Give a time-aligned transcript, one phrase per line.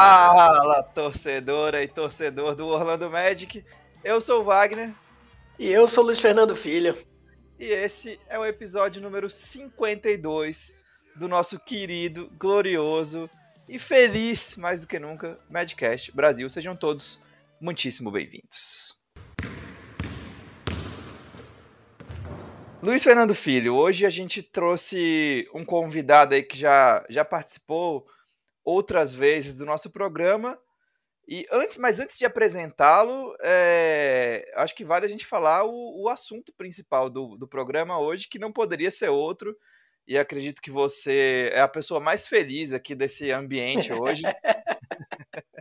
[0.00, 3.64] Fala, torcedora e torcedor do Orlando Magic.
[4.04, 4.94] Eu sou o Wagner.
[5.58, 6.96] E eu sou o Luiz Fernando Filho.
[7.58, 10.78] E esse é o episódio número 52
[11.16, 13.28] do nosso querido, glorioso
[13.68, 16.48] e feliz, mais do que nunca, Madcast Brasil.
[16.48, 17.20] Sejam todos
[17.60, 19.00] muitíssimo bem-vindos.
[22.80, 28.06] Luiz Fernando Filho, hoje a gente trouxe um convidado aí que já, já participou
[28.68, 30.58] outras vezes do nosso programa.
[31.26, 36.08] E antes, mas antes de apresentá-lo, é, acho que vale a gente falar o, o
[36.08, 39.56] assunto principal do, do programa hoje, que não poderia ser outro.
[40.06, 44.22] E acredito que você é a pessoa mais feliz aqui desse ambiente hoje.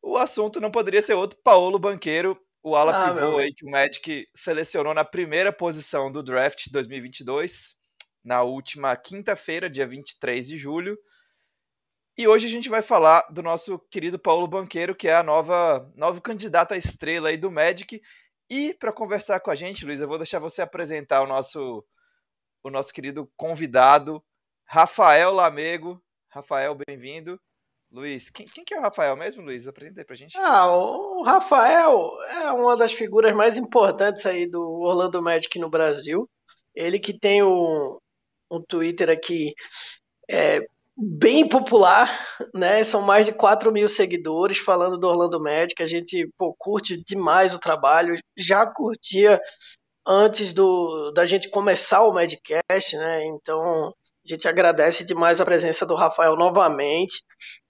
[0.00, 1.38] o assunto não poderia ser outro.
[1.42, 6.22] Paulo Banqueiro, o ala ah, pivô aí que o Magic selecionou na primeira posição do
[6.22, 7.76] draft 2022,
[8.24, 10.98] na última quinta-feira, dia 23 de julho.
[12.18, 15.88] E hoje a gente vai falar do nosso querido Paulo Banqueiro, que é a nova
[15.94, 18.02] novo candidato à estrela aí do Magic.
[18.50, 21.86] E para conversar com a gente, Luiz, eu vou deixar você apresentar o nosso
[22.60, 24.20] o nosso querido convidado,
[24.64, 26.02] Rafael Lamego.
[26.28, 27.40] Rafael, bem-vindo.
[27.88, 29.68] Luiz, quem, quem que é o Rafael mesmo, Luiz?
[29.68, 30.36] Apresenta aí pra gente.
[30.36, 36.28] Ah, o Rafael é uma das figuras mais importantes aí do Orlando Magic no Brasil.
[36.74, 37.96] Ele que tem um,
[38.50, 39.54] um Twitter aqui
[40.28, 40.66] é,
[40.98, 42.10] bem popular,
[42.52, 42.82] né?
[42.82, 45.80] São mais de 4 mil seguidores falando do Orlando Magic.
[45.80, 49.40] A gente pô, curte demais o trabalho, já curtia
[50.06, 53.24] antes do, da gente começar o Madcast, né?
[53.26, 53.92] Então
[54.26, 57.22] a gente agradece demais a presença do Rafael novamente.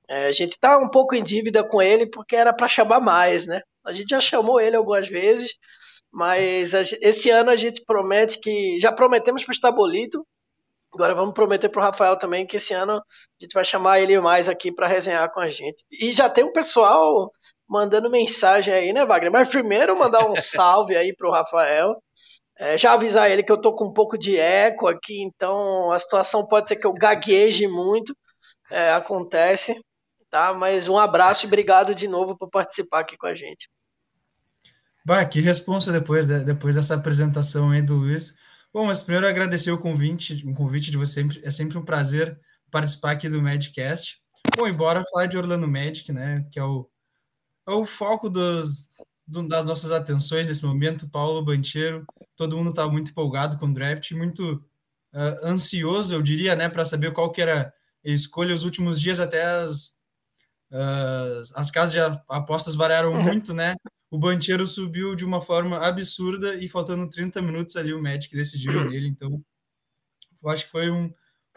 [0.09, 3.47] É, a gente tá um pouco em dívida com ele porque era para chamar mais,
[3.47, 3.61] né?
[3.85, 5.55] A gente já chamou ele algumas vezes,
[6.11, 8.79] mas a, esse ano a gente promete que.
[8.81, 10.25] Já prometemos para o Estabolito,
[10.93, 13.03] agora vamos prometer para o Rafael também que esse ano a
[13.41, 15.85] gente vai chamar ele mais aqui para resenhar com a gente.
[16.01, 17.31] E já tem um pessoal
[17.69, 19.33] mandando mensagem aí, né, Wagner?
[19.33, 21.95] Mas primeiro mandar um salve aí para o Rafael.
[22.59, 25.99] É, já avisar ele que eu tô com um pouco de eco aqui, então a
[25.99, 28.17] situação pode ser que eu gagueje muito.
[28.71, 29.81] É, acontece
[30.31, 30.55] tá?
[30.55, 33.69] Mas um abraço e obrigado de novo por participar aqui com a gente.
[35.05, 38.35] Bah, que responsa depois, de, depois dessa apresentação aí do Luiz.
[38.73, 42.39] Bom, mas primeiro agradecer o convite, o convite de você, é sempre um prazer
[42.71, 44.21] participar aqui do Madcast.
[44.57, 46.89] Bom, embora falar de Orlando Magic, né, que é o,
[47.67, 48.91] é o foco dos,
[49.27, 52.05] do, das nossas atenções nesse momento, Paulo Bancheiro,
[52.37, 54.63] todo mundo está muito empolgado com o draft, muito
[55.15, 57.73] uh, ansioso, eu diria, né, para saber qual que era
[58.05, 58.55] a escolha.
[58.55, 59.99] Os últimos dias até as,
[60.71, 63.75] Uh, as casas de apostas variaram muito, né?
[64.11, 68.73] O Bancheiro subiu de uma forma absurda e faltando 30 minutos ali o Magic decidiu
[68.89, 69.09] nele.
[69.09, 69.43] Então,
[70.43, 71.13] eu acho que foi um,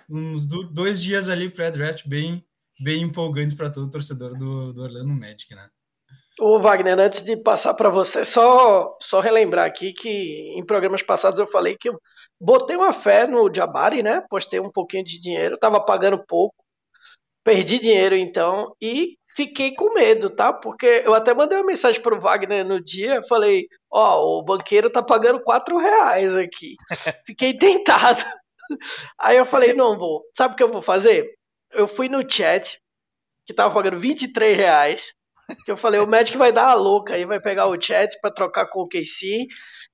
[0.09, 2.45] uns dois dias ali pré-draft bem,
[2.79, 5.69] bem empolgantes para todo torcedor do, do Orlando Magic, né?
[6.39, 11.39] Ô Wagner, antes de passar para você, só, só relembrar aqui que em programas passados
[11.39, 12.01] eu falei que eu
[12.39, 14.23] botei uma fé no Jabari, né?
[14.29, 16.61] Postei um pouquinho de dinheiro, tava pagando pouco
[17.43, 20.53] Perdi dinheiro então e fiquei com medo, tá?
[20.53, 24.89] Porque eu até mandei uma mensagem pro Wagner no dia, falei, ó, oh, o banqueiro
[24.89, 26.75] tá pagando quatro reais aqui.
[27.25, 28.23] Fiquei tentado.
[29.19, 30.23] Aí eu falei, não vou.
[30.35, 31.29] Sabe o que eu vou fazer?
[31.71, 32.79] Eu fui no chat,
[33.45, 35.13] que tava pagando 23 reais,
[35.65, 38.31] que eu falei, o Magic vai dar a louca aí, vai pegar o chat para
[38.31, 39.47] trocar com o KC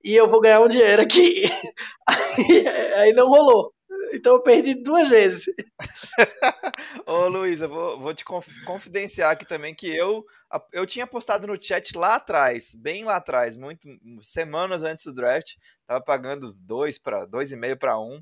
[0.04, 1.44] e eu vou ganhar um dinheiro aqui.
[2.08, 3.74] Aí, aí não rolou.
[4.14, 5.46] Então eu perdi duas vezes.
[7.06, 8.26] Ô eu vou, vou te
[8.66, 10.26] confidenciar aqui também que eu,
[10.72, 13.88] eu tinha postado no chat lá atrás, bem lá atrás, muito
[14.22, 15.54] semanas antes do draft,
[15.86, 18.22] tava pagando dois para dois e meio para um.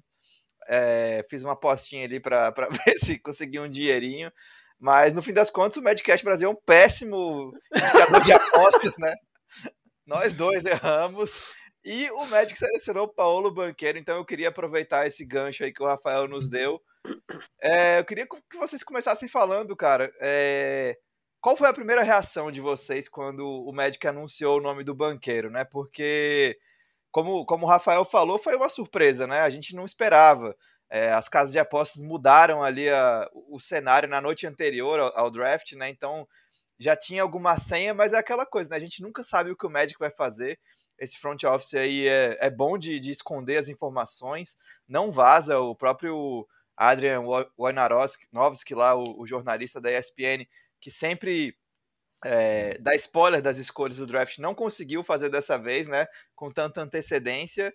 [0.67, 2.51] É, fiz uma apostinha ali para
[2.85, 4.31] ver se conseguia um dinheirinho.
[4.79, 9.15] Mas no fim das contas, o Madcast Brasil é um péssimo indicador de apostas, né?
[10.05, 11.41] Nós dois erramos.
[11.85, 15.85] E o Magic selecionou Paulo Banqueiro, então eu queria aproveitar esse gancho aí que o
[15.85, 16.81] Rafael nos deu.
[17.61, 20.11] É, eu queria que vocês começassem falando, cara.
[20.19, 20.97] É,
[21.39, 25.51] qual foi a primeira reação de vocês quando o Magic anunciou o nome do banqueiro,
[25.51, 25.63] né?
[25.63, 26.57] Porque,
[27.11, 29.41] como, como o Rafael falou, foi uma surpresa, né?
[29.41, 30.55] A gente não esperava.
[30.89, 35.29] É, as casas de apostas mudaram ali a, o cenário na noite anterior ao, ao
[35.29, 35.87] draft, né?
[35.89, 36.27] Então
[36.79, 38.75] já tinha alguma senha, mas é aquela coisa, né?
[38.75, 40.59] A gente nunca sabe o que o Magic vai fazer
[40.99, 44.57] esse front office aí é, é bom de, de esconder as informações,
[44.87, 45.59] não vaza.
[45.59, 47.23] O próprio Adrian
[47.57, 50.45] Wojnarowski, lá, o, o, jornalista da ESPN,
[50.79, 51.57] que sempre
[52.23, 56.05] é, dá spoiler das escolhas do draft, não conseguiu fazer dessa vez, né?
[56.35, 57.73] Com tanta antecedência.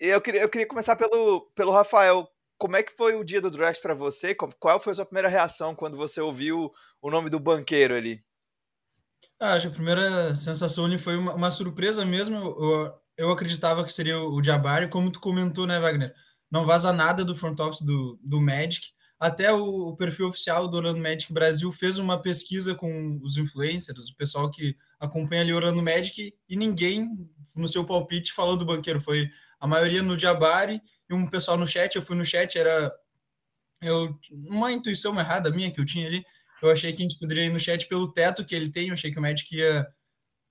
[0.00, 2.28] E eu queria, eu queria começar pelo, pelo Rafael.
[2.58, 4.34] como é que foi o dia do draft para você?
[4.34, 8.25] Qual foi a sua primeira reação quando você ouviu o nome do banqueiro ali?
[9.38, 12.36] Ah, acho que a primeira sensação foi uma, uma surpresa mesmo.
[12.36, 16.14] Eu, eu, acreditava que seria o Jabari, como tu comentou, né, Wagner?
[16.50, 18.86] Não vaza nada do front office do, do Magic.
[19.18, 24.08] Até o, o perfil oficial do Orlando Magic Brasil fez uma pesquisa com os influencers,
[24.08, 27.08] o pessoal que acompanha ali o Orlando Magic, e ninguém
[27.54, 29.00] no seu palpite falou do banqueiro.
[29.00, 29.28] Foi
[29.60, 30.80] a maioria no Jabari
[31.10, 31.94] e um pessoal no chat.
[31.94, 32.90] Eu fui no chat, era
[33.82, 34.18] eu,
[34.48, 36.24] uma intuição errada minha que eu tinha ali
[36.62, 38.88] eu achei que a gente poderia ir no chat pelo teto que ele tem.
[38.88, 39.86] Eu achei que o Magic ia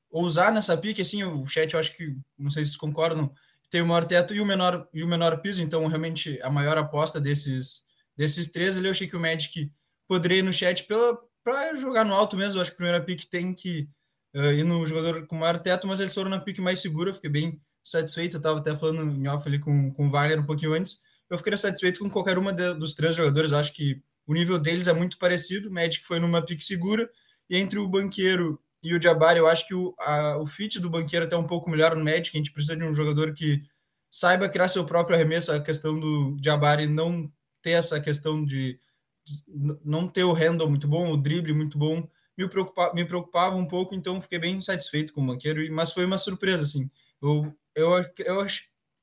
[0.10, 1.02] ousar nessa pique.
[1.02, 3.32] Assim, o chat, eu acho que, não sei se vocês concordam,
[3.70, 5.64] tem o maior teto e o menor, e o menor piso.
[5.64, 7.84] Então, realmente, a maior aposta desses,
[8.16, 9.72] desses três ali, eu achei que o Magic
[10.08, 12.58] poderia ir no chat para jogar no alto mesmo.
[12.58, 13.90] Eu acho que a primeira pique tem que
[14.36, 17.14] uh, ir no jogador com maior teto, mas eles foram na pique mais segura.
[17.14, 18.36] Fiquei bem satisfeito.
[18.36, 21.02] Eu estava até falando em off ali com, com o Wagner um pouquinho antes.
[21.30, 23.52] Eu fiquei satisfeito com qualquer uma de, dos três jogadores.
[23.52, 25.70] Eu acho que o nível deles é muito parecido.
[25.70, 27.10] O Magic foi numa pique segura.
[27.50, 30.90] E entre o banqueiro e o Jabari, eu acho que o, a, o fit do
[30.90, 32.36] banqueiro é até um pouco melhor no Magic.
[32.36, 33.62] A gente precisa de um jogador que
[34.10, 35.52] saiba criar seu próprio arremesso.
[35.52, 37.32] A questão do Jabari não
[37.62, 38.80] ter essa questão de,
[39.24, 39.44] de
[39.84, 42.08] não ter o handle muito bom, o drible muito bom,
[42.38, 42.46] me,
[42.94, 43.94] me preocupava um pouco.
[43.94, 45.62] Então, fiquei bem satisfeito com o banqueiro.
[45.72, 46.90] Mas foi uma surpresa, assim.
[47.22, 48.48] Eu, eu, eu,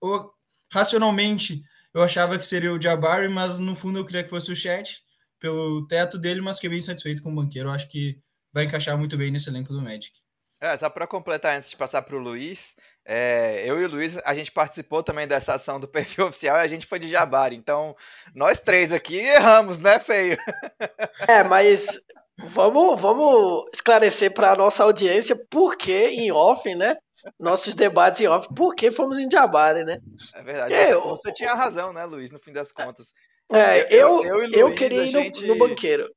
[0.03, 0.33] eu
[0.69, 1.63] racionalmente
[1.95, 5.03] eu achava que seria o Jabari, mas no fundo eu queria que fosse o Chat
[5.43, 7.69] pelo teto dele, mas fiquei bem satisfeito com o banqueiro.
[7.69, 8.17] Eu acho que
[8.53, 10.13] vai encaixar muito bem nesse elenco do Magic.
[10.61, 14.17] É, só para completar, antes de passar para o Luiz, é, eu e o Luiz,
[14.19, 17.57] a gente participou também dessa ação do perfil oficial e a gente foi de Jabari.
[17.57, 17.97] Então,
[18.33, 20.39] nós três aqui erramos, né, feio?
[21.29, 21.99] É, mas
[22.47, 26.97] vamos, vamos esclarecer para a nossa audiência por que em off, né?
[27.39, 29.99] Nossos debates em off, por que fomos em Jabari, né?
[30.35, 30.75] É verdade.
[30.75, 33.13] Você, você tinha razão, né, Luiz, no fim das contas.
[33.53, 36.09] É, eu, eu, eu, eu queria ir gente, no, no, banqueiro.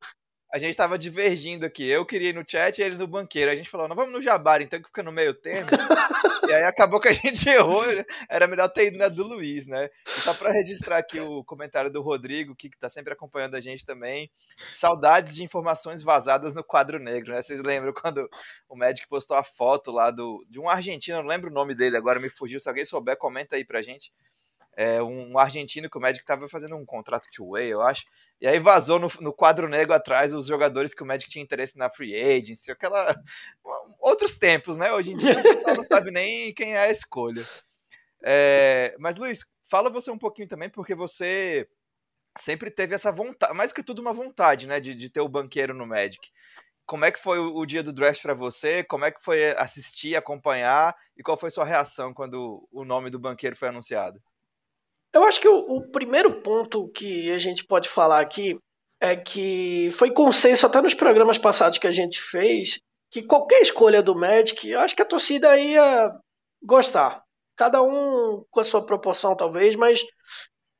[0.53, 1.85] A gente tava divergindo aqui.
[1.85, 3.51] Eu queria ir no chat e ele no banqueiro.
[3.51, 5.67] A gente falou, não vamos no Jabari, então que fica no meio termo.
[6.47, 7.83] e aí acabou que a gente errou.
[8.29, 9.89] Era melhor ter ido na do Luiz, né?
[10.07, 13.59] E só para registrar aqui o comentário do Rodrigo, que, que tá sempre acompanhando a
[13.59, 14.31] gente também.
[14.71, 17.41] Saudades de informações vazadas no quadro negro, né?
[17.41, 18.29] Vocês lembram quando
[18.69, 21.97] o Magic postou a foto lá do, de um argentino, não lembro o nome dele
[21.97, 22.61] agora, me fugiu.
[22.61, 24.09] Se alguém souber, comenta aí pra gente
[24.75, 28.03] é, um, argentino que o Magic estava fazendo um contrato two-way, eu acho.
[28.41, 31.77] E aí vazou no, no, quadro negro atrás os jogadores que o Magic tinha interesse
[31.77, 33.15] na free agency, aquela.
[33.99, 34.91] Outros tempos, né?
[34.91, 37.45] Hoje em dia o pessoal não sabe nem quem é a escolha.
[38.21, 41.67] É, mas, Luiz, fala você um pouquinho também, porque você
[42.37, 45.73] sempre teve essa vontade, mais que tudo uma vontade, né, de, de ter o banqueiro
[45.73, 46.29] no Magic.
[46.85, 48.83] Como é que foi o, o dia do draft para você?
[48.83, 50.95] Como é que foi assistir, acompanhar?
[51.17, 54.21] E qual foi sua reação quando o nome do banqueiro foi anunciado?
[55.15, 58.59] Eu acho que o, o, primeiro ponto que a gente pode falar aqui
[58.99, 64.03] é que foi consenso até nos programas passados que a gente fez que qualquer escolha
[64.03, 66.11] do Magic, eu acho que a torcida ia
[66.61, 67.23] gostar.
[67.55, 70.03] Cada um com a sua proporção, talvez, mas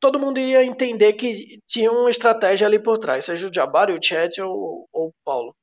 [0.02, 4.04] todo mundo ia entender que tinha uma estratégia ali por trás, seja o Jabari, o
[4.04, 5.56] Chet ou, ou o Paulo.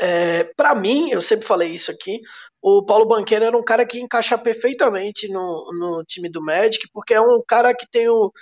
[0.00, 2.20] É, para mim, eu sempre falei isso aqui,
[2.62, 7.14] o Paulo Banqueiro era um cara que encaixa perfeitamente no, no time do Magic, porque
[7.14, 8.32] é um cara que tem o,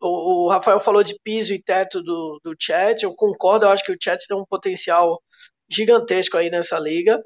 [0.00, 3.84] o, o, Rafael falou de piso e teto do, do Chat, eu concordo, eu acho
[3.84, 5.22] que o Chat tem um potencial
[5.70, 7.22] gigantesco aí nessa liga,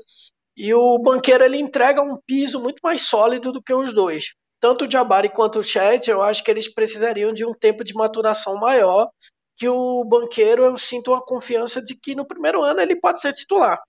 [0.56, 4.34] e o Banqueiro ele entrega um piso muito mais sólido do que os dois.
[4.60, 7.94] Tanto o Jabari quanto o Chat, eu acho que eles precisariam de um tempo de
[7.94, 9.08] maturação maior
[9.58, 13.32] que o banqueiro eu sinto uma confiança de que no primeiro ano ele pode ser
[13.32, 13.80] titular.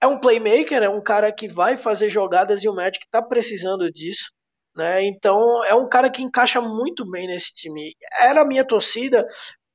[0.00, 3.90] É um playmaker, é um cara que vai fazer jogadas e o Magic está precisando
[3.90, 4.30] disso.
[4.76, 5.04] Né?
[5.04, 7.94] Então é um cara que encaixa muito bem nesse time.
[8.20, 9.26] Era a minha torcida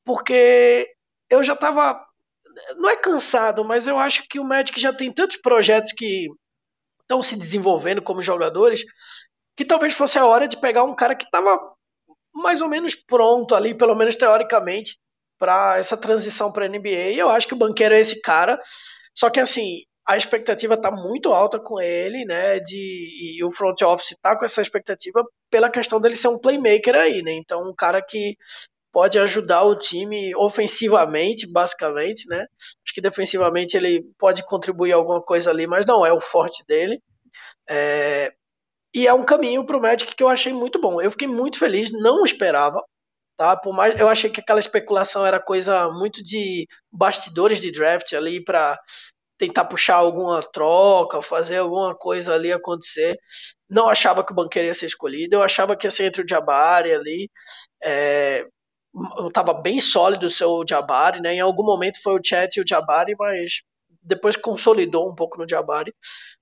[0.04, 0.88] porque
[1.30, 2.04] eu já estava
[2.78, 6.28] não é cansado, mas eu acho que o Magic já tem tantos projetos que
[7.02, 8.84] estão se desenvolvendo como jogadores
[9.56, 11.58] que talvez fosse a hora de pegar um cara que estava
[12.34, 14.98] mais ou menos pronto ali, pelo menos teoricamente,
[15.42, 17.10] para essa transição para NBA.
[17.14, 18.62] E eu acho que o Banqueiro é esse cara.
[19.16, 22.60] Só que assim, a expectativa está muito alta com ele, né?
[22.60, 26.94] De, e o front office está com essa expectativa pela questão dele ser um playmaker
[26.96, 27.32] aí, né?
[27.32, 28.38] Então, um cara que
[28.92, 32.46] pode ajudar o time ofensivamente, basicamente, né?
[32.86, 37.02] Acho que defensivamente ele pode contribuir alguma coisa ali, mas não é o forte dele.
[37.68, 38.32] É...
[38.94, 41.02] E é um caminho para o Magic que eu achei muito bom.
[41.02, 42.84] Eu fiquei muito feliz, não esperava
[43.42, 43.58] tá?
[43.58, 48.44] Por mais eu achei que aquela especulação era coisa muito de bastidores de draft ali
[48.44, 48.80] para
[49.36, 53.18] tentar puxar alguma troca, fazer alguma coisa ali acontecer.
[53.68, 56.28] Não achava que o banqueiro ia ser escolhido, eu achava que ia ser entre o
[56.28, 57.32] Jabari ali.
[57.84, 58.46] É...
[59.26, 61.34] estava bem sólido o seu Jabari, né?
[61.36, 63.62] Em algum momento foi o Chat e o Jabari, mas
[64.04, 65.94] depois consolidou um pouco no Jabari.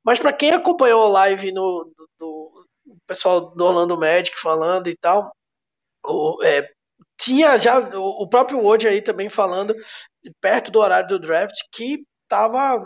[0.03, 4.97] Mas para quem acompanhou a live no, do, do, pessoal do Orlando Magic falando e
[4.97, 5.31] tal,
[6.05, 6.69] o, é,
[7.19, 9.75] tinha já o próprio Woj aí também falando
[10.41, 12.79] perto do horário do draft que estava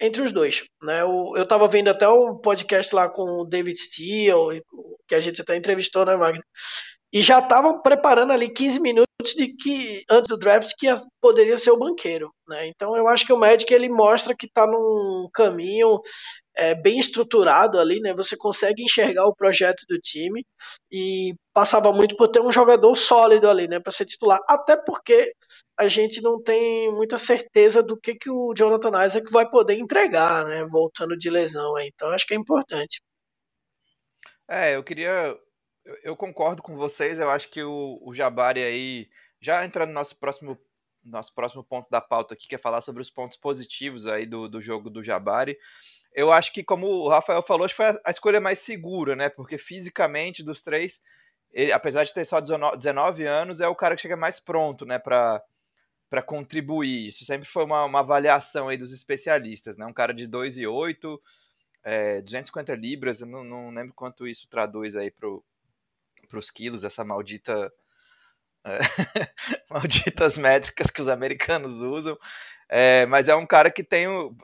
[0.00, 1.02] entre os dois, né?
[1.02, 4.62] Eu, eu tava vendo até um podcast lá com o David Steele,
[5.08, 6.44] que a gente até entrevistou, né, Wagner?
[7.14, 11.70] E já estavam preparando ali 15 minutos de que antes do draft que poderia ser
[11.70, 12.66] o banqueiro, né?
[12.66, 16.00] Então eu acho que o Magic ele mostra que está num caminho
[16.56, 18.12] é, bem estruturado ali, né?
[18.14, 20.44] Você consegue enxergar o projeto do time
[20.90, 23.78] e passava muito por ter um jogador sólido ali, né?
[23.78, 25.32] Para ser titular, até porque
[25.78, 30.44] a gente não tem muita certeza do que, que o Jonathan Isaac vai poder entregar,
[30.46, 30.66] né?
[30.68, 31.90] Voltando de lesão aí.
[31.94, 33.00] Então acho que é importante.
[34.48, 35.38] É, eu queria.
[36.02, 39.10] Eu concordo com vocês, eu acho que o, o Jabari aí,
[39.40, 40.58] já entrando no nosso próximo,
[41.04, 44.48] nosso próximo ponto da pauta aqui, que é falar sobre os pontos positivos aí do,
[44.48, 45.58] do jogo do Jabari.
[46.12, 49.28] Eu acho que, como o Rafael falou, foi a, a escolha mais segura, né?
[49.28, 51.02] Porque fisicamente, dos três,
[51.52, 54.98] ele, apesar de ter só 19 anos, é o cara que chega mais pronto, né,
[54.98, 55.42] para
[56.10, 57.06] para contribuir.
[57.06, 59.84] Isso sempre foi uma, uma, avaliação aí dos especialistas, né?
[59.84, 61.18] Um cara de 2,8,
[61.82, 65.28] é, 250 libras, eu não, não lembro quanto isso traduz aí para
[66.38, 67.72] os quilos, essa maldita.
[68.66, 68.78] É,
[69.70, 72.16] malditas métricas que os americanos usam.
[72.68, 74.04] É, mas é um cara que tem.
[74.04, 74.36] Eu,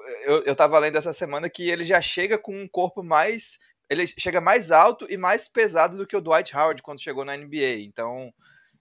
[0.44, 3.58] eu tava lendo essa semana que ele já chega com um corpo mais.
[3.88, 7.36] Ele chega mais alto e mais pesado do que o Dwight Howard quando chegou na
[7.36, 7.80] NBA.
[7.80, 8.32] Então,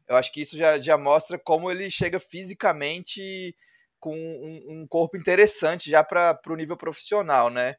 [0.08, 3.56] eu acho que isso já, já mostra como ele chega fisicamente
[4.00, 7.76] com um, um corpo interessante já para o nível profissional, né?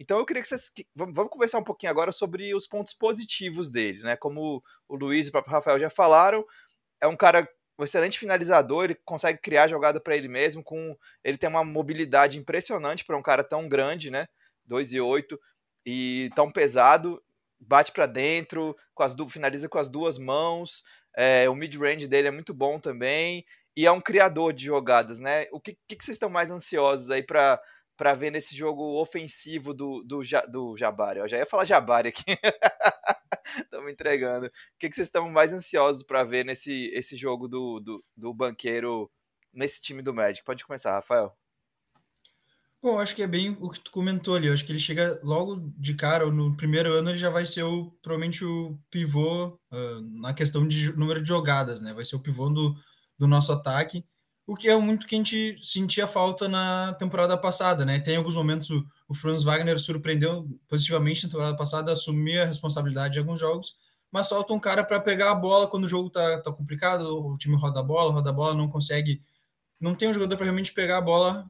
[0.00, 0.72] Então eu queria que vocês.
[0.96, 4.16] Vamos, vamos conversar um pouquinho agora sobre os pontos positivos dele, né?
[4.16, 6.42] Como o Luiz e o próprio Rafael já falaram,
[7.00, 7.46] é um cara
[7.78, 12.36] um excelente finalizador, ele consegue criar jogada para ele mesmo, com ele tem uma mobilidade
[12.38, 14.26] impressionante para um cara tão grande, né?
[14.66, 15.38] 2 e 8
[15.86, 17.22] e tão pesado,
[17.58, 20.84] bate para dentro, com as finaliza com as duas mãos,
[21.16, 23.44] é, o mid-range dele é muito bom também.
[23.76, 25.46] E é um criador de jogadas, né?
[25.52, 27.60] O que, que, que vocês estão mais ansiosos aí para
[28.00, 31.18] para ver nesse jogo ofensivo do, do, do Jabari.
[31.18, 32.24] Eu já ia falar Jabari aqui.
[33.62, 34.46] Estamos entregando.
[34.46, 38.32] O que, que vocês estão mais ansiosos para ver nesse esse jogo do, do, do
[38.32, 39.10] banqueiro
[39.52, 40.42] nesse time do Magic?
[40.46, 41.36] Pode começar, Rafael.
[42.82, 44.46] Bom, acho que é bem o que tu comentou ali.
[44.46, 47.64] Eu acho que ele chega logo de cara, no primeiro ano, ele já vai ser
[47.64, 51.92] o, provavelmente o pivô uh, na questão de número de jogadas, né?
[51.92, 52.74] Vai ser o pivô do,
[53.18, 54.06] do nosso ataque,
[54.50, 58.00] o que é muito que a gente sentia falta na temporada passada, né?
[58.00, 58.68] Tem alguns momentos
[59.08, 63.76] o, Franz Wagner surpreendeu positivamente na temporada passada, assumir a responsabilidade de alguns jogos,
[64.10, 67.38] mas falta um cara para pegar a bola quando o jogo tá, tá complicado, o
[67.38, 69.22] time roda a bola, roda a bola, não consegue.
[69.78, 71.48] Não tem um jogador para realmente pegar a bola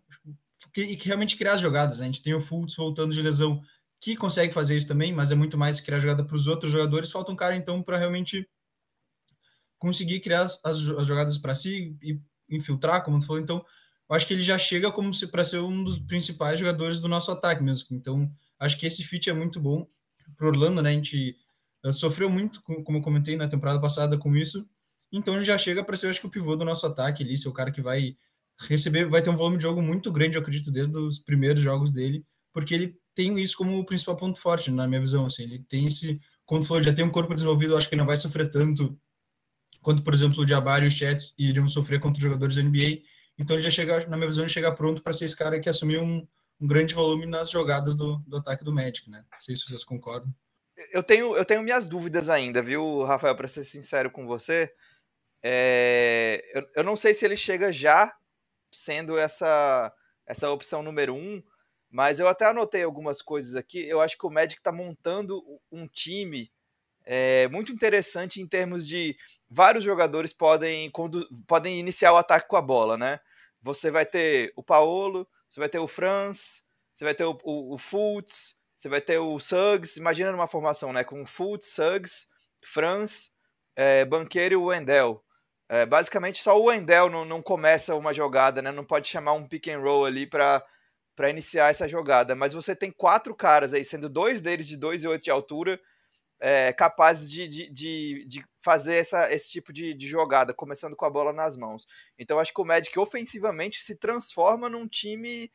[0.74, 2.00] que, que realmente criar as jogadas.
[2.00, 2.04] Né?
[2.04, 3.62] A gente tem o Fultz voltando de lesão,
[3.98, 7.10] que consegue fazer isso também, mas é muito mais criar jogada para os outros jogadores.
[7.10, 8.46] Falta um cara, então, para realmente
[9.78, 13.40] conseguir criar as, as jogadas para si e infiltrar, como tu falou.
[13.42, 13.64] Então,
[14.08, 17.08] eu acho que ele já chega como se para ser um dos principais jogadores do
[17.08, 17.96] nosso ataque mesmo.
[17.96, 19.86] Então, acho que esse fit é muito bom
[20.36, 20.90] para Orlando, né?
[20.90, 21.36] A gente
[21.84, 24.66] uh, sofreu muito, como eu comentei na temporada passada, com isso.
[25.12, 27.48] Então, ele já chega para ser, acho que, o pivô do nosso ataque ali, ser
[27.48, 28.16] o cara que vai
[28.68, 31.90] receber, vai ter um volume de jogo muito grande, eu acredito, desde os primeiros jogos
[31.90, 35.64] dele, porque ele tem isso como o principal ponto forte, na minha visão, assim, ele
[35.68, 38.50] tem esse, quando falou, já tem um corpo desenvolvido, acho que ele não vai sofrer
[38.50, 38.98] tanto
[39.82, 43.02] quanto, por exemplo, o Jabari e o Chet iriam sofrer contra os jogadores da NBA,
[43.38, 45.68] então ele já chega, na minha visão, ele chega pronto para ser esse cara que
[45.68, 46.26] assumiu um,
[46.60, 49.24] um grande volume nas jogadas do, do ataque do Magic, né?
[49.32, 50.32] Não sei se vocês concordam.
[50.92, 54.72] Eu tenho, eu tenho minhas dúvidas ainda, viu, Rafael, para ser sincero com você.
[55.42, 58.14] É, eu, eu não sei se ele chega já
[58.72, 59.92] sendo essa,
[60.26, 61.42] essa opção número um.
[61.90, 63.84] Mas eu até anotei algumas coisas aqui.
[63.86, 66.52] Eu acho que o Magic está montando um time
[67.04, 69.16] é, muito interessante em termos de
[69.50, 70.90] vários jogadores podem,
[71.46, 73.20] podem iniciar o ataque com a bola, né?
[73.62, 76.62] Você vai ter o Paolo, você vai ter o Franz,
[76.94, 79.98] você vai ter o, o, o Fultz, você vai ter o Suggs.
[79.98, 81.02] Imagina numa formação, né?
[81.02, 82.28] Com Fultz, Suggs,
[82.64, 83.32] Franz,
[83.74, 85.22] é, Banqueiro e o Wendell.
[85.68, 88.70] É, basicamente, só o Wendell não, não começa uma jogada, né?
[88.70, 90.64] Não pode chamar um pick and roll ali para
[91.28, 92.34] iniciar essa jogada.
[92.34, 95.80] Mas você tem quatro caras aí, sendo dois deles de 2,8 de altura,
[96.40, 101.04] é, capazes de, de, de, de, fazer essa, esse tipo de, de, jogada, começando com
[101.04, 101.86] a bola nas mãos.
[102.18, 105.52] Então acho que o Magic ofensivamente se transforma num time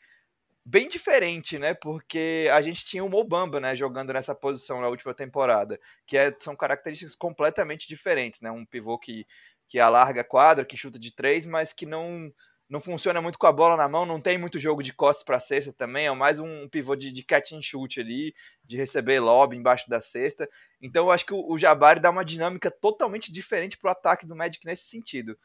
[0.63, 1.73] bem diferente, né?
[1.73, 6.35] Porque a gente tinha o Mobamba, né, jogando nessa posição na última temporada, que é,
[6.39, 8.51] são características completamente diferentes, né?
[8.51, 9.25] Um pivô que
[9.67, 12.31] que alarga a quadra, que chuta de três, mas que não
[12.69, 15.39] não funciona muito com a bola na mão, não tem muito jogo de costas para
[15.39, 19.55] cesta também, é mais um pivô de, de catch and shoot ali, de receber lob
[19.55, 20.49] embaixo da cesta.
[20.81, 24.25] Então eu acho que o, o Jabari dá uma dinâmica totalmente diferente para o ataque
[24.25, 25.37] do Magic nesse sentido.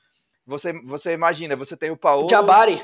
[0.46, 2.28] Você, você imagina, você tem o Paulo.
[2.30, 2.82] Jabari.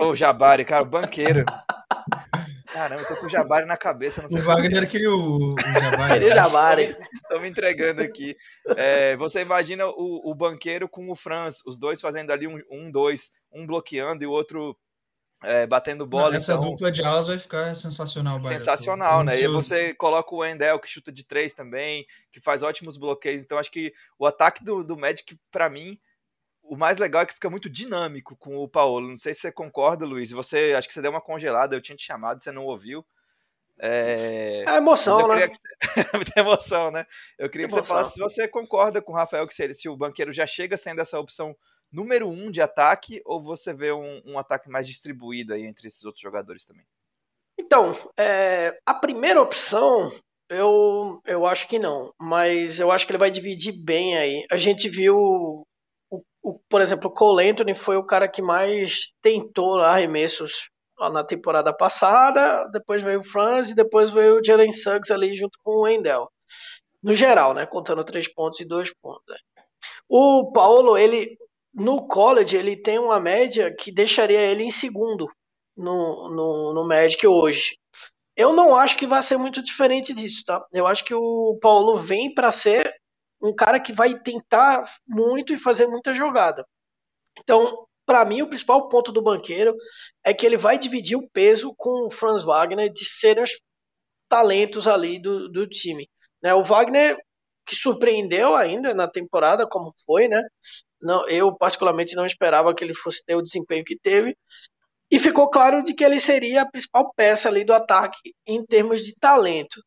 [0.00, 1.44] O oh, Jabari, cara, o banqueiro.
[2.78, 4.24] Caramba, eu tô com o Jabari na cabeça.
[4.30, 6.12] o Wagner queria o, o Jabari.
[6.12, 6.96] queria o Jabari.
[7.28, 8.36] Tô me entregando aqui.
[8.76, 12.88] É, você imagina o, o, banqueiro com o Franz, os dois fazendo ali um, um
[12.88, 14.78] dois, um bloqueando e o outro
[15.42, 16.30] é, batendo bola.
[16.30, 16.70] Não, essa então...
[16.70, 18.38] dupla de alas vai ficar sensacional.
[18.38, 19.40] Sensacional, né?
[19.40, 23.42] E você coloca o Wendell, que chuta de três também, que faz ótimos bloqueios.
[23.42, 25.98] Então, acho que o ataque do, do Magic, para mim,
[26.68, 29.08] o mais legal é que fica muito dinâmico com o Paulo.
[29.08, 30.30] Não sei se você concorda, Luiz.
[30.30, 33.04] Você acho que você deu uma congelada, eu tinha te chamado, você não ouviu.
[33.80, 35.48] É, é emoção, né?
[35.48, 35.60] Você...
[36.14, 37.06] Muita emoção, né?
[37.38, 39.88] Eu queria Muita que você falasse se você concorda com o Rafael que se, se,
[39.88, 41.56] o banqueiro já chega sendo essa opção
[41.90, 46.04] número um de ataque, ou você vê um, um ataque mais distribuído aí entre esses
[46.04, 46.84] outros jogadores também?
[47.58, 50.12] Então, é, a primeira opção
[50.50, 54.46] eu, eu acho que não, mas eu acho que ele vai dividir bem aí.
[54.50, 55.62] A gente viu
[56.42, 61.72] o, por exemplo, o Cole Anthony foi o cara que mais tentou arremessos na temporada
[61.72, 65.82] passada, depois veio o Franz e depois veio o Jalen Suggs ali junto com o
[65.82, 66.28] Wendell.
[67.02, 69.36] No geral, né, contando três pontos e dois pontos.
[70.08, 71.36] O Paulo, ele
[71.72, 75.26] no college, ele tem uma média que deixaria ele em segundo
[75.76, 77.76] no, no, no Magic hoje.
[78.36, 80.60] Eu não acho que vai ser muito diferente disso, tá?
[80.72, 82.92] Eu acho que o Paulo vem para ser
[83.40, 86.64] um cara que vai tentar muito e fazer muita jogada.
[87.38, 89.76] Então, para mim, o principal ponto do banqueiro
[90.24, 93.50] é que ele vai dividir o peso com o Franz Wagner de serem os
[94.28, 96.08] talentos ali do, do time.
[96.42, 96.54] Né?
[96.54, 97.16] O Wagner,
[97.66, 100.42] que surpreendeu ainda na temporada, como foi, né?
[101.00, 104.36] Não, eu, particularmente, não esperava que ele fosse ter o desempenho que teve.
[105.10, 109.04] E ficou claro de que ele seria a principal peça ali do ataque em termos
[109.04, 109.80] de talento.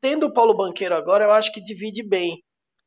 [0.00, 2.42] Tendo o Paulo Banqueiro agora, eu acho que divide bem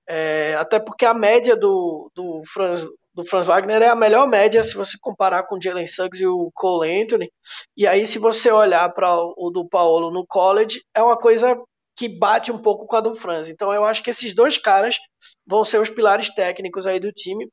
[0.08, 4.64] é, até porque a média do, do, Franz, do Franz Wagner é a melhor média
[4.64, 7.30] se você comparar com o Jalen Suggs e o Cole Anthony.
[7.76, 11.60] E aí, se você olhar para o do Paulo no college, é uma coisa
[11.96, 13.50] que bate um pouco com a do Franz.
[13.50, 14.98] Então, eu acho que esses dois caras
[15.46, 17.50] vão ser os pilares técnicos aí do time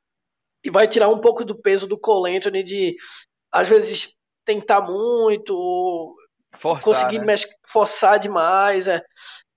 [0.63, 2.95] e vai tirar um pouco do peso do Cole Anthony de,
[3.51, 4.15] às vezes,
[4.45, 6.15] tentar muito,
[6.55, 7.35] Forçar, conseguir né?
[7.67, 9.03] forçar demais, é,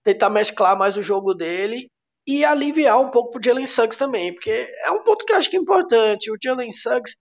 [0.03, 1.88] tentar mesclar mais o jogo dele
[2.27, 4.51] e aliviar um pouco pro Jalen Suggs também, porque
[4.83, 6.29] é um ponto que eu acho que é importante.
[6.29, 7.15] O Jalen Suggs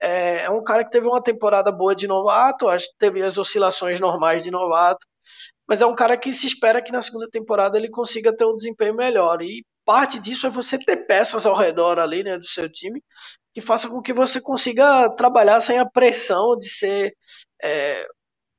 [0.00, 3.36] é, é, um cara que teve uma temporada boa de novato, acho que teve as
[3.36, 5.04] oscilações normais de novato,
[5.68, 8.54] mas é um cara que se espera que na segunda temporada ele consiga ter um
[8.54, 9.42] desempenho melhor.
[9.42, 13.02] E parte disso é você ter peças ao redor ali, né, do seu time,
[13.52, 17.12] que faça com que você consiga trabalhar sem a pressão de ser
[17.62, 18.06] é,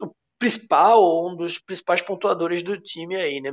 [0.01, 3.51] o principal ou um dos principais pontuadores do time aí, né.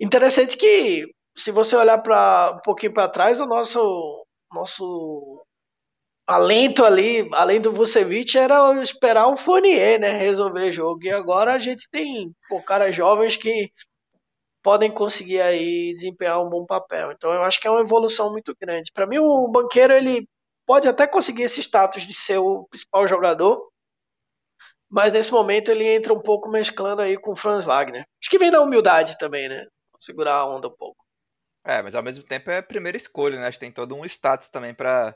[0.00, 1.06] Interessante que
[1.38, 5.44] se você olhar para um pouquinho para trás, o nosso nosso
[6.26, 11.04] alento ali, além do Vucevic, era esperar o Fournier, né, resolver o jogo.
[11.04, 12.32] E agora a gente tem
[12.66, 13.70] caras jovens que
[14.62, 17.12] podem conseguir aí desempenhar um bom papel.
[17.12, 18.92] Então eu acho que é uma evolução muito grande.
[18.92, 20.28] Para mim o banqueiro ele
[20.66, 23.70] pode até conseguir esse status de ser o principal jogador,
[24.90, 28.04] mas nesse momento ele entra um pouco mesclando aí com o Franz Wagner.
[28.20, 29.64] Acho que vem da humildade também, né?
[30.00, 31.07] Segurar a onda um pouco.
[31.68, 33.46] É, mas ao mesmo tempo é a primeira escolha, né?
[33.46, 35.14] Acho que tem todo um status também para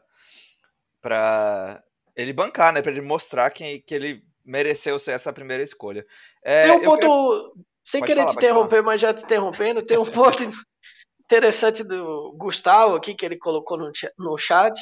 [1.00, 1.82] para
[2.14, 2.82] ele bancar, né?
[2.82, 6.06] Para ele mostrar que, que ele mereceu ser essa primeira escolha.
[6.44, 8.82] É, tem um ponto, sem pode querer falar, te interromper, falar.
[8.82, 10.42] mas já te interrompendo, tem um ponto
[11.24, 14.78] interessante do Gustavo aqui que ele colocou no, no chat.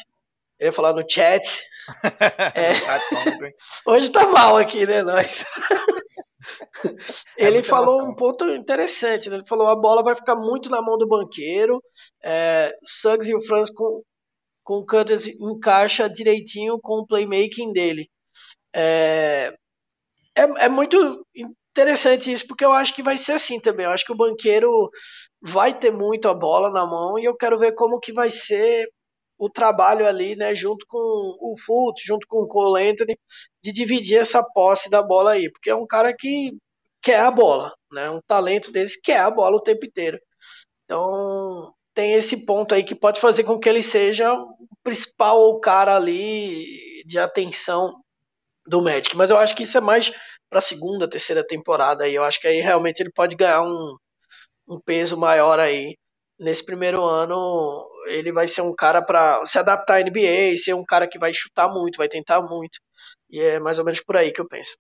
[0.59, 1.63] Eu ia falar no chat.
[2.53, 3.53] é...
[3.87, 5.45] Hoje tá mal aqui, né, nós?
[7.37, 8.13] É ele falou emoção.
[8.13, 9.37] um ponto interessante, né?
[9.37, 11.83] ele falou a bola vai ficar muito na mão do banqueiro,
[12.23, 14.03] é, Suggs e o Franz com,
[14.63, 18.09] com o Cutters encaixa direitinho com o playmaking dele.
[18.75, 19.53] É,
[20.37, 24.05] é, é, muito interessante isso, porque eu acho que vai ser assim também, eu acho
[24.05, 24.91] que o banqueiro
[25.41, 28.89] vai ter muito a bola na mão e eu quero ver como que vai ser
[29.41, 33.19] o trabalho ali, né, junto com o Fultz, junto com o Cole Anthony,
[33.63, 36.53] de dividir essa posse da bola aí, porque é um cara que
[37.03, 40.19] quer a bola, né, um talento desse quer a bola o tempo inteiro.
[40.85, 45.97] Então, tem esse ponto aí que pode fazer com que ele seja o principal cara
[45.97, 47.95] ali de atenção
[48.67, 50.13] do Magic, mas eu acho que isso é mais
[50.51, 53.97] para segunda, terceira temporada aí, eu acho que aí realmente ele pode ganhar um,
[54.69, 55.97] um peso maior aí
[56.41, 60.85] nesse primeiro ano ele vai ser um cara para se adaptar à NBA, ser um
[60.85, 62.81] cara que vai chutar muito, vai tentar muito.
[63.31, 64.77] E é mais ou menos por aí que eu penso.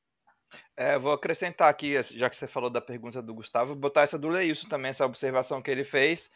[0.76, 4.28] É, vou acrescentar aqui, já que você falou da pergunta do Gustavo, botar essa do
[4.28, 6.30] Leilson também, essa observação que ele fez,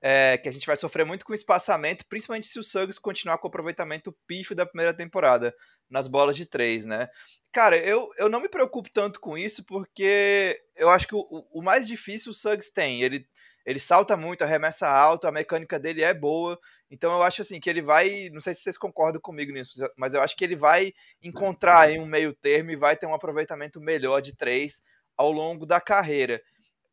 [0.00, 3.46] é, que a gente vai sofrer muito com espaçamento, principalmente se o Suggs continuar com
[3.46, 5.54] o aproveitamento pífio da primeira temporada,
[5.90, 7.08] nas bolas de três, né?
[7.50, 11.62] Cara, eu, eu não me preocupo tanto com isso, porque eu acho que o, o
[11.62, 13.00] mais difícil o Suggs tem.
[13.00, 13.26] Ele
[13.66, 16.58] ele salta muito, arremessa alto, a mecânica dele é boa.
[16.88, 20.14] Então eu acho assim que ele vai, não sei se vocês concordam comigo nisso, mas
[20.14, 23.80] eu acho que ele vai encontrar aí um meio termo e vai ter um aproveitamento
[23.80, 24.84] melhor de três
[25.16, 26.40] ao longo da carreira.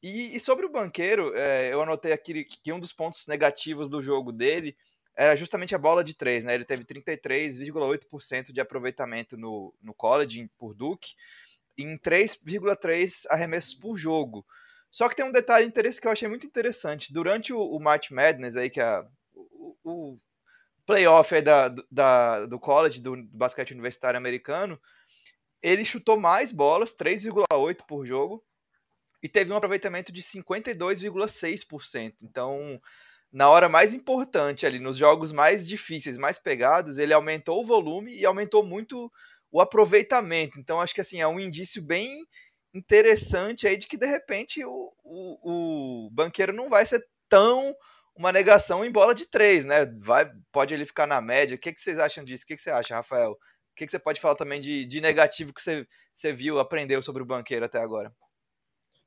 [0.02, 4.02] E, e sobre o banqueiro, é, eu anotei aqui que um dos pontos negativos do
[4.02, 4.76] jogo dele
[5.16, 6.56] era justamente a bola de três, né?
[6.56, 11.14] Ele teve 33,8% de aproveitamento no, no college por Duke,
[11.78, 14.44] em 3,3 arremessos por jogo.
[14.93, 17.12] Só que tem um detalhe interesse que eu achei muito interessante.
[17.12, 19.03] Durante o, o March Madness, aí, que é
[19.34, 20.19] o, o
[20.86, 24.79] playoff aí da, da, do college, do, do basquete universitário americano,
[25.63, 28.45] ele chutou mais bolas, 3,8 por jogo,
[29.23, 32.13] e teve um aproveitamento de 52,6%.
[32.21, 32.79] Então,
[33.32, 38.15] na hora mais importante ali, nos jogos mais difíceis, mais pegados, ele aumentou o volume
[38.15, 39.12] e aumentou muito
[39.51, 40.60] o aproveitamento.
[40.60, 42.27] Então, acho que assim, é um indício bem
[42.74, 47.76] interessante aí de que de repente o, o, o banqueiro não vai ser tão
[48.16, 49.86] uma negação em bola de três, né?
[50.00, 51.56] Vai, pode ele ficar na média.
[51.56, 52.44] O que, que vocês acham disso?
[52.44, 53.32] O que, que você acha, Rafael?
[53.32, 57.02] O que, que você pode falar também de, de negativo que você, você viu, aprendeu
[57.02, 58.14] sobre o banqueiro até agora?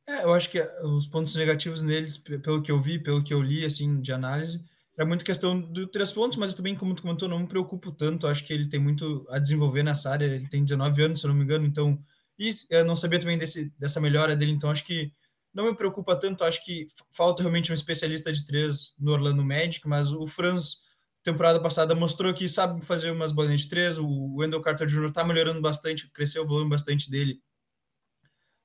[0.09, 3.41] É, eu acho que os pontos negativos neles, pelo que eu vi, pelo que eu
[3.41, 4.61] li, assim, de análise,
[4.97, 8.27] era muito questão do três pontos, mas também, como tu comentou, não me preocupo tanto.
[8.27, 10.25] Acho que ele tem muito a desenvolver nessa área.
[10.25, 12.03] Ele tem 19 anos, se eu não me engano, então
[12.38, 15.12] e eu não sabia também desse, dessa melhora dele, então acho que
[15.57, 16.44] não me preocupa tanto.
[16.44, 20.83] Acho que falta realmente um especialista de três no Orlando Magic, mas o Franz,
[21.22, 23.99] temporada passada, mostrou que sabe fazer umas bolinhas de três.
[23.99, 25.07] O Wendell Carter Jr.
[25.07, 27.40] está melhorando bastante, cresceu o volume bastante dele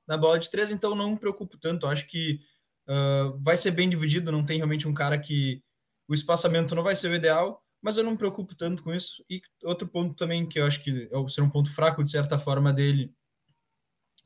[0.06, 1.86] na bola de três, então não me preocupo tanto.
[1.86, 2.40] Acho que
[2.86, 5.62] uh, vai ser bem dividido, não tem realmente um cara que
[6.06, 9.24] o espaçamento não vai ser o ideal, mas eu não me preocupo tanto com isso.
[9.30, 12.38] E outro ponto também que eu acho que é ser um ponto fraco de certa
[12.38, 13.14] forma dele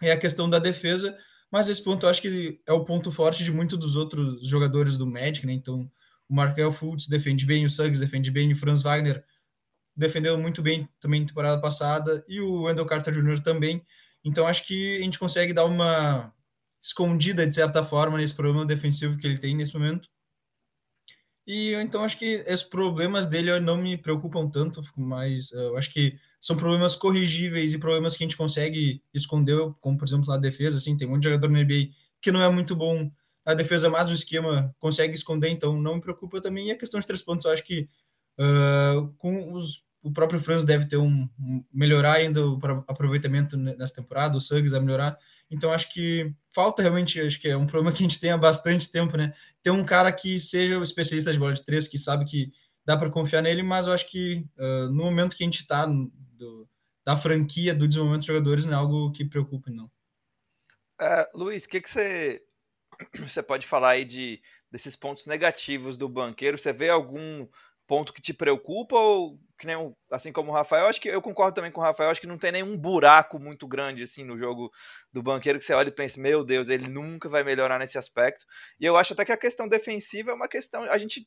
[0.03, 1.17] é a questão da defesa,
[1.51, 4.97] mas esse ponto eu acho que é o ponto forte de muitos dos outros jogadores
[4.97, 5.53] do Magic, né?
[5.53, 5.91] Então,
[6.29, 9.25] o Markel Fultz defende bem, o Suggs defende bem, o Franz Wagner
[9.97, 13.41] defendeu muito bem também na temporada passada, e o Wendell Carter Jr.
[13.43, 13.83] também.
[14.25, 16.33] Então, acho que a gente consegue dar uma
[16.83, 20.09] escondida, de certa forma, nesse problema defensivo que ele tem nesse momento.
[21.47, 26.19] E então acho que esses problemas dele não me preocupam tanto, mas eu acho que
[26.47, 30.79] são problemas corrigíveis e problemas que a gente consegue esconder, como por exemplo na defesa,
[30.79, 31.89] assim, tem um monte de jogador na NBA
[32.23, 33.11] que não é muito bom
[33.45, 36.69] na defesa, mas o esquema consegue esconder, então não me preocupa também.
[36.69, 37.89] E a questão de três pontos, eu acho que
[38.39, 43.97] uh, com os, o próprio Franz deve ter um, um melhorar ainda o aproveitamento nessa
[43.97, 45.19] temporada, o Suggs vai melhorar.
[45.51, 48.39] Então acho que falta realmente, acho que é um problema que a gente tem há
[48.39, 49.35] bastante tempo, né?
[49.65, 52.53] Ter um cara que seja o especialista de bola de três, que sabe que
[52.85, 55.89] dá para confiar nele, mas eu acho que uh, no momento que a gente está
[56.37, 56.69] do,
[57.05, 59.87] da franquia, do desenvolvimento dos jogadores, não é algo que preocupe, não.
[61.01, 62.43] Uh, Luiz, o que, que você,
[63.19, 66.59] você pode falar aí de, desses pontos negativos do banqueiro?
[66.59, 67.47] Você vê algum
[67.87, 71.55] ponto que te preocupa ou que nem assim como o Rafael, acho que eu concordo
[71.55, 74.71] também com o Rafael, acho que não tem nenhum buraco muito grande assim no jogo
[75.13, 78.45] do banqueiro que você olha e pensa, meu Deus, ele nunca vai melhorar nesse aspecto.
[78.79, 81.27] E eu acho até que a questão defensiva é uma questão, a gente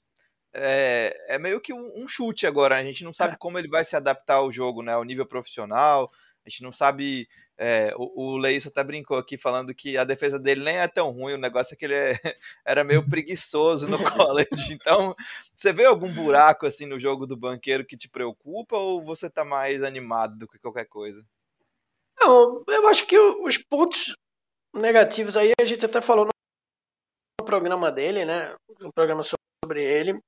[0.53, 2.77] é, é meio que um, um, chute agora.
[2.77, 3.37] A gente não sabe é.
[3.37, 4.93] como ele vai se adaptar ao jogo, né?
[4.93, 6.09] Ao nível profissional.
[6.45, 7.27] A gente não sabe.
[7.61, 11.11] É, o, o Leisso até brincou aqui falando que a defesa dele nem é tão
[11.11, 11.33] ruim.
[11.33, 12.13] O negócio é que ele é,
[12.65, 14.73] era meio preguiçoso no college.
[14.73, 15.13] Então,
[15.55, 19.43] você vê algum buraco assim no jogo do banqueiro que te preocupa ou você tá
[19.43, 21.23] mais animado do que qualquer coisa?
[22.19, 24.15] Não, eu acho que os pontos
[24.75, 28.55] negativos aí a gente até falou no programa dele, né?
[28.79, 30.19] No programa sobre ele.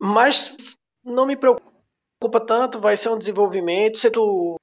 [0.00, 4.56] Mas não me preocupa tanto, vai ser um desenvolvimento, sendo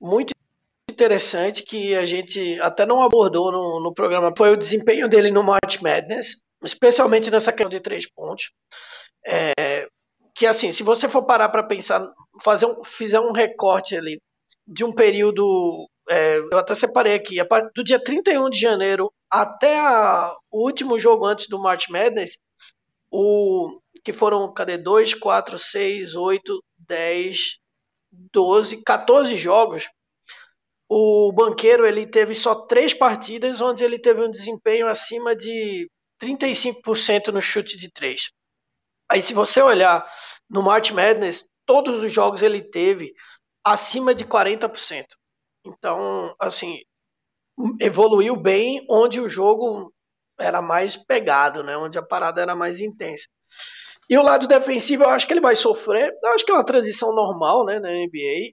[0.00, 0.32] muito
[0.90, 5.42] interessante que a gente até não abordou no, no programa foi o desempenho dele no
[5.42, 8.50] March Madness, especialmente nessa questão de três pontos.
[9.26, 9.88] É,
[10.34, 12.06] que assim, se você for parar para pensar,
[12.42, 14.20] fazer um, fizer um recorte ali
[14.66, 17.36] de um período, é, eu até separei aqui,
[17.74, 22.38] do dia 31 de janeiro até a, o último jogo antes do March Madness,
[23.10, 24.78] o, que foram, cadê?
[24.78, 27.58] 2, 4, 6, 8, 10,
[28.32, 29.88] 12, 14 jogos.
[30.88, 35.88] O banqueiro ele teve só três partidas onde ele teve um desempenho acima de
[36.22, 38.30] 35% no chute de três.
[39.08, 40.06] Aí, se você olhar
[40.48, 43.12] no March Madness, todos os jogos ele teve
[43.64, 45.04] acima de 40%.
[45.64, 46.80] Então, assim,
[47.80, 49.92] evoluiu bem onde o jogo
[50.40, 51.76] era mais pegado, né?
[51.76, 53.26] Onde a parada era mais intensa.
[54.08, 56.12] E o lado defensivo, eu acho que ele vai sofrer.
[56.22, 58.52] Eu acho que é uma transição normal, né, na NBA.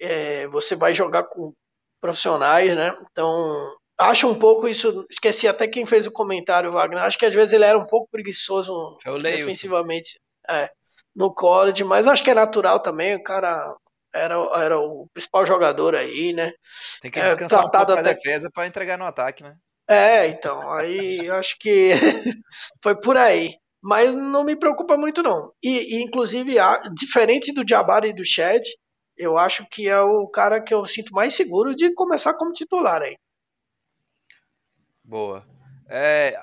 [0.00, 1.52] É, você vai jogar com
[2.00, 2.96] profissionais, né?
[3.10, 5.06] Então, acho um pouco isso.
[5.08, 7.02] Esqueci até quem fez o comentário, Wagner.
[7.02, 10.18] Acho que às vezes ele era um pouco preguiçoso defensivamente
[10.50, 10.68] é,
[11.14, 13.14] no college, mas acho que é natural também.
[13.14, 13.72] O cara
[14.12, 16.52] era, era o principal jogador aí, né?
[17.00, 18.14] Tem que descansar é, um pouco até...
[18.14, 19.54] defesa para entregar no ataque, né?
[19.88, 21.92] É, então, aí eu acho que
[22.82, 23.56] foi por aí.
[23.80, 25.52] Mas não me preocupa muito, não.
[25.62, 26.56] E, e inclusive,
[26.94, 28.62] diferente do Jabari e do Chad,
[29.16, 33.02] eu acho que é o cara que eu sinto mais seguro de começar como titular
[33.02, 33.16] aí.
[35.02, 35.46] Boa.
[35.88, 36.38] É,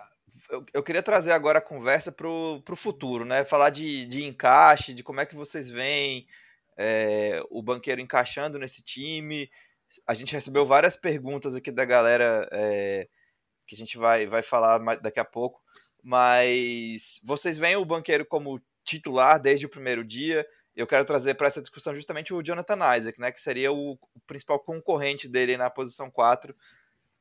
[0.50, 3.46] eu, eu, queria trazer agora a conversa para o futuro, né?
[3.46, 6.26] Falar de, de encaixe, de como é que vocês veem
[6.78, 9.50] é, o banqueiro encaixando nesse time.
[10.08, 13.08] A gente recebeu várias perguntas aqui da galera é,
[13.66, 15.62] que a gente vai, vai falar daqui a pouco.
[16.04, 20.48] Mas vocês veem o banqueiro como titular desde o primeiro dia.
[20.76, 23.98] Eu quero trazer para essa discussão justamente o Jonathan Isaac, né, que seria o,
[24.28, 26.56] principal concorrente dele na posição 4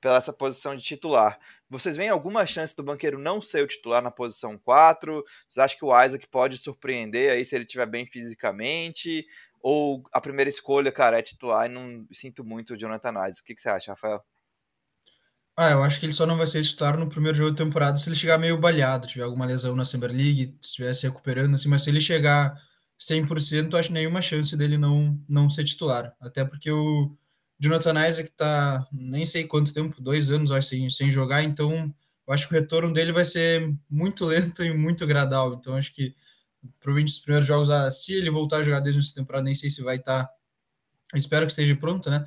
[0.00, 1.38] pela essa posição de titular.
[1.70, 5.24] Vocês veem alguma chance do banqueiro não ser o titular na posição 4?
[5.48, 9.26] Vocês acham que o Isaac pode surpreender aí se ele estiver bem fisicamente?
[9.62, 13.40] Ou a primeira escolha, cara, é titular e não sinto muito o Jonathan Isaac?
[13.40, 14.22] O que, que você acha, Rafael?
[15.56, 17.96] Ah, eu acho que ele só não vai ser titular no primeiro jogo da temporada
[17.96, 21.68] se ele chegar meio baleado, tiver alguma lesão na Summer League, estiver se recuperando, assim,
[21.68, 22.60] mas se ele chegar
[22.98, 26.12] 100%, eu acho nenhuma chance dele não, não ser titular.
[26.20, 27.16] Até porque o
[27.58, 31.94] Jonathan Isaac tá nem sei quanto tempo, dois anos, acho, sem, sem jogar, então
[32.26, 35.54] eu acho que o retorno dele vai ser muito lento e muito gradual.
[35.54, 36.14] Então acho que
[36.80, 39.70] provavelmente os primeiros jogos, ah, se ele voltar a jogar desde essa temporada, nem sei
[39.70, 40.24] se vai estar.
[40.24, 40.30] Tá,
[41.14, 42.24] espero que esteja pronto, né?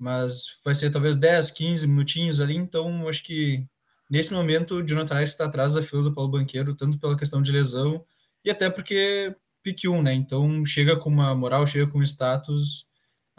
[0.00, 2.56] Mas vai ser talvez 10, 15 minutinhos ali.
[2.56, 3.66] Então acho que
[4.10, 7.42] nesse momento o Jonathan Isaac está atrás da fila do Paulo Banqueiro, tanto pela questão
[7.42, 8.04] de lesão
[8.44, 10.14] e até porque pick 1, né?
[10.14, 12.88] Então chega com uma moral, chega com status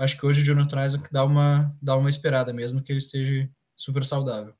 [0.04, 3.50] acho que hoje o Jonathan Isaac dá uma, dá uma esperada, mesmo que ele esteja
[3.76, 4.54] super saudável.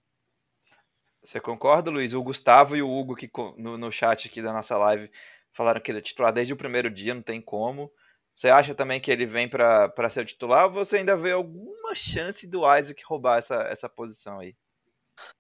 [1.24, 2.14] Você concorda, Luiz?
[2.14, 5.10] O Gustavo e o Hugo que no, no chat aqui da nossa live
[5.52, 7.92] falaram que ele é titular desde o primeiro dia, não tem como.
[8.42, 11.94] Você acha também que ele vem para ser o titular ou você ainda vê alguma
[11.94, 14.56] chance do Isaac roubar essa, essa posição aí?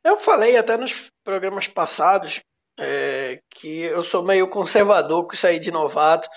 [0.03, 2.41] Eu falei até nos programas passados
[2.79, 6.29] é, que eu sou meio conservador com isso aí de novato.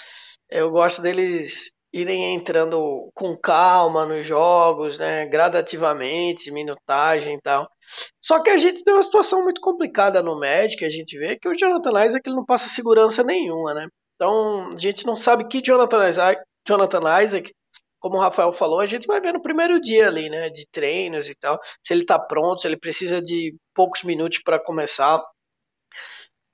[0.49, 7.69] Eu gosto deles irem entrando com calma nos jogos, né, gradativamente, minutagem e tal.
[8.23, 11.47] Só que a gente tem uma situação muito complicada no Magic, a gente vê que
[11.47, 13.87] o Jonathan Isaac ele não passa segurança nenhuma, né?
[14.15, 17.53] Então, a gente não sabe que Jonathan Isaac, Jonathan Isaac,
[17.99, 21.29] como o Rafael falou, a gente vai ver no primeiro dia ali, né, de treinos
[21.29, 25.23] e tal, se ele está pronto, se ele precisa de poucos minutos para começar.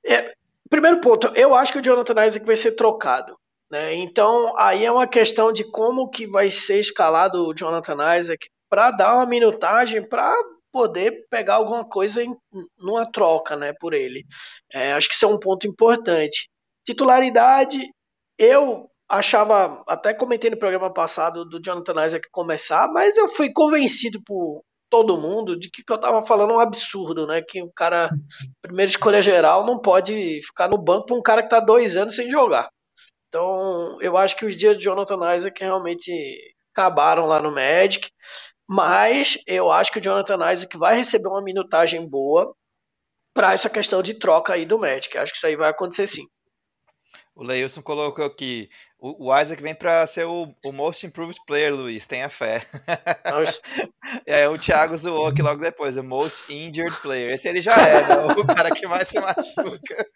[0.07, 0.33] É,
[0.69, 3.37] primeiro ponto, eu acho que o Jonathan Isaac vai ser trocado.
[3.71, 3.95] Né?
[3.95, 8.91] Então, aí é uma questão de como que vai ser escalado o Jonathan Isaac para
[8.91, 10.35] dar uma minutagem para
[10.73, 12.35] poder pegar alguma coisa em,
[12.79, 14.25] numa troca né, por ele.
[14.73, 16.49] É, acho que isso é um ponto importante.
[16.85, 17.81] Titularidade,
[18.39, 24.23] eu achava, até comentei no programa passado do Jonathan Isaac começar, mas eu fui convencido
[24.25, 27.43] por todo mundo de que, que eu estava falando um absurdo, né?
[27.43, 28.11] Que o cara,
[28.63, 32.15] primeira escolha geral, não pode ficar no banco para um cara que está dois anos
[32.15, 32.69] sem jogar.
[33.29, 36.13] Então, eu acho que os dias de Jonathan Isaac realmente
[36.73, 38.11] acabaram lá no Magic,
[38.69, 42.55] mas eu acho que o Jonathan Isaac vai receber uma minutagem boa
[43.35, 45.17] para essa questão de troca aí do Magic.
[45.19, 46.25] Acho que isso aí vai acontecer sim.
[47.41, 52.05] O Leilson colocou aqui: o, Isaac vem para ser o, o, Most Improved Player, Luiz,
[52.07, 52.63] tenha fé.
[54.29, 57.33] aí o Thiago zoou aqui logo depois: o Most Injured Player.
[57.33, 58.15] Esse ele já é, né?
[58.37, 60.07] o cara que mais se machuca.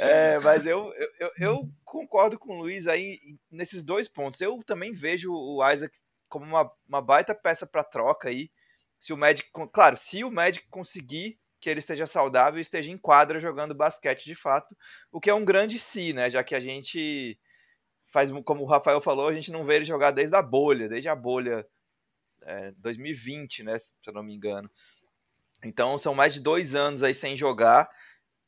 [0.00, 3.18] É, mas eu, eu, eu, concordo com o Luiz aí
[3.50, 4.40] nesses dois pontos.
[4.40, 5.92] Eu também vejo o Isaac
[6.28, 8.48] como uma, uma baita peça para troca aí.
[9.00, 12.98] Se o Magic, claro, se o Magic conseguir que ele esteja saudável e esteja em
[12.98, 14.76] quadra jogando basquete de fato,
[15.10, 16.30] o que é um grande si, né?
[16.30, 17.38] Já que a gente
[18.12, 21.08] faz, como o Rafael falou, a gente não vê ele jogar desde a bolha, desde
[21.08, 21.66] a bolha
[22.42, 23.78] é, 2020, né?
[23.78, 24.70] Se eu não me engano.
[25.64, 27.90] Então são mais de dois anos aí sem jogar.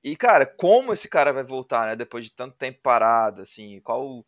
[0.03, 1.97] E, cara, como esse cara vai voltar, né?
[1.97, 4.25] Depois de tanto tempo parado, assim, qual,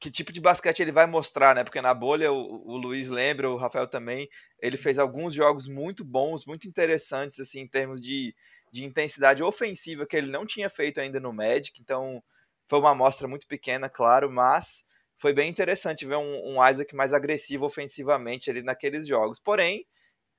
[0.00, 1.62] que tipo de basquete ele vai mostrar, né?
[1.62, 6.02] Porque na bolha o, o, Luiz lembra, o Rafael também, ele fez alguns jogos muito
[6.02, 8.34] bons, muito interessantes, assim, em termos de,
[8.72, 12.22] de intensidade ofensiva que ele não tinha feito ainda no Magic, então
[12.66, 14.86] foi uma amostra muito pequena, claro, mas
[15.18, 19.38] foi bem interessante ver um, um Isaac mais agressivo ofensivamente ali naqueles jogos.
[19.38, 19.86] Porém,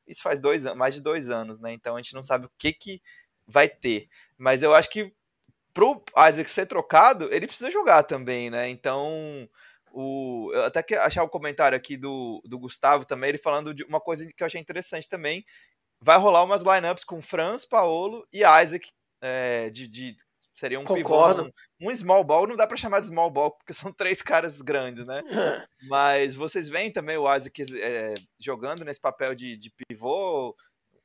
[0.07, 1.71] isso faz dois, mais de dois anos, né?
[1.71, 3.01] Então a gente não sabe o que, que
[3.45, 4.09] vai ter.
[4.39, 5.13] Mas eu acho que
[5.73, 8.69] pro Isaac ser trocado, ele precisa jogar também, né?
[8.69, 9.47] Então,
[9.91, 13.83] o, eu até que achar o comentário aqui do, do Gustavo também, ele falando de
[13.83, 15.45] uma coisa que eu achei interessante também.
[15.99, 18.89] Vai rolar umas lineups com Franz, Paolo e Isaac
[19.21, 20.17] é, de, de
[20.55, 21.45] seria um Concordo.
[21.45, 24.21] pivô, um, um, small ball, não dá para chamar de small ball porque são três
[24.21, 25.21] caras grandes, né?
[25.89, 30.55] Mas vocês veem também o Isaac é, jogando nesse papel de, de pivô,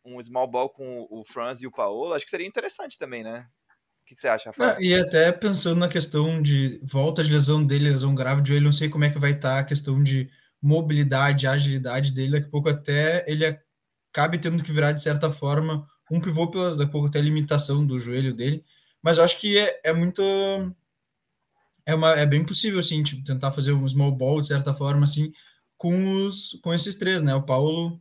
[0.04, 3.46] um small ball com o Franz e o Paolo, acho que seria interessante também, né?
[4.06, 4.76] O que, que você acha, Rafael?
[4.76, 8.66] É, e até pensando na questão de volta de lesão dele, lesão grave de joelho,
[8.66, 10.30] não sei como é que vai estar tá a questão de
[10.62, 13.58] mobilidade, agilidade dele, daqui a pouco até ele
[14.12, 17.22] acabe tendo que virar, de certa forma, um pivô, pelas, daqui a pouco até a
[17.22, 18.64] limitação do joelho dele,
[19.02, 20.22] mas eu acho que é, é muito...
[21.84, 25.02] É, uma, é bem possível, assim, tipo, tentar fazer um small ball, de certa forma,
[25.02, 25.32] assim,
[25.76, 27.34] com, os, com esses três, né?
[27.34, 28.00] O Paulo,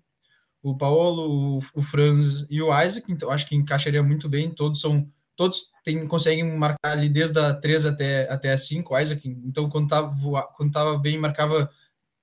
[0.61, 4.79] o Paulo, o, o Franz e o Isaac, então acho que encaixaria muito bem, todos
[4.79, 9.27] são todos tem, conseguem marcar ali desde a 3 até, até a 5, Isaac.
[9.27, 11.69] Então, quando estava quando tava bem, marcava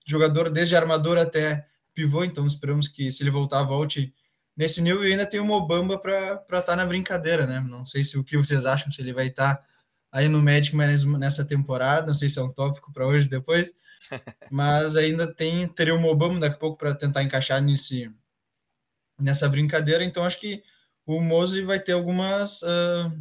[0.05, 2.25] jogador desde armador até pivô.
[2.25, 4.13] Então, esperamos que se ele voltar, volte
[4.57, 5.05] nesse nível.
[5.05, 7.61] E ainda tem o Mobamba para estar tá na brincadeira, né?
[7.61, 9.67] Não sei se o que vocês acham, se ele vai estar tá
[10.11, 12.09] aí no Magic mais nessa temporada.
[12.09, 13.73] Não sei se é um tópico para hoje depois.
[14.51, 18.13] Mas ainda tem teria o Mobamba daqui a pouco para tentar encaixar nesse
[19.19, 20.05] nessa brincadeira.
[20.05, 20.63] Então, acho que
[21.07, 22.63] o Mose vai ter algumas.
[22.63, 23.13] Uh,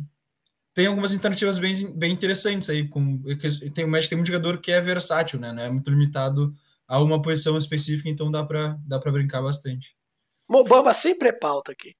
[0.73, 2.87] tem algumas alternativas bem, bem interessantes aí.
[2.87, 3.21] Com,
[3.73, 5.51] tem, o Magic tem um jogador que é versátil, né?
[5.51, 6.53] Não é muito limitado
[6.87, 9.95] a uma posição específica, então dá para dá brincar bastante.
[10.49, 11.95] Mobamba sempre é pauta aqui.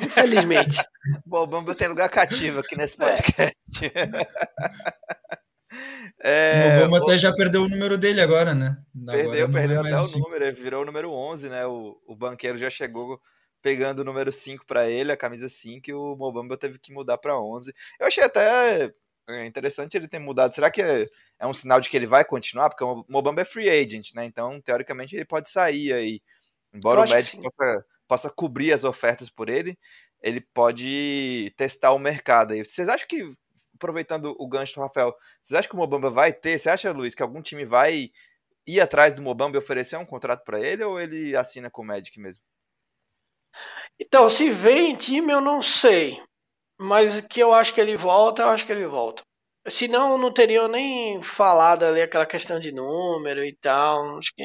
[0.00, 0.82] Infelizmente.
[1.26, 3.54] Mobamba tem lugar cativo aqui nesse podcast.
[6.22, 7.02] É, o Mobamba o...
[7.04, 8.76] até já perdeu o número dele agora, né?
[9.06, 11.64] Perdeu, agora perdeu até o número, ele virou o número 11, né?
[11.64, 13.18] O, o banqueiro já chegou
[13.62, 17.18] pegando o número 5 para ele, a camisa 5, e o Mobamba teve que mudar
[17.18, 17.74] para 11.
[17.98, 18.92] Eu achei até
[19.28, 20.54] é, interessante ele ter mudado.
[20.54, 22.70] Será que é, é, um sinal de que ele vai continuar?
[22.70, 24.24] Porque o Mobamba é free agent, né?
[24.24, 26.22] Então, teoricamente, ele pode sair aí.
[26.72, 29.78] Embora o Magic possa, possa cobrir as ofertas por ele,
[30.22, 32.64] ele pode testar o mercado aí.
[32.64, 33.32] Vocês acham que,
[33.74, 36.58] aproveitando o gancho do Rafael, vocês acham que o Mobamba vai ter?
[36.58, 38.10] Você acha, Luiz, que algum time vai
[38.66, 41.84] ir atrás do Mobamba e oferecer um contrato para ele ou ele assina com o
[41.84, 42.42] Magic mesmo?
[44.00, 46.20] Então, se vem em time, eu não sei.
[46.80, 49.22] Mas que eu acho que ele volta, eu acho que ele volta.
[49.68, 54.18] Senão, não teriam nem falado ali aquela questão de número e tal.
[54.18, 54.44] Acho que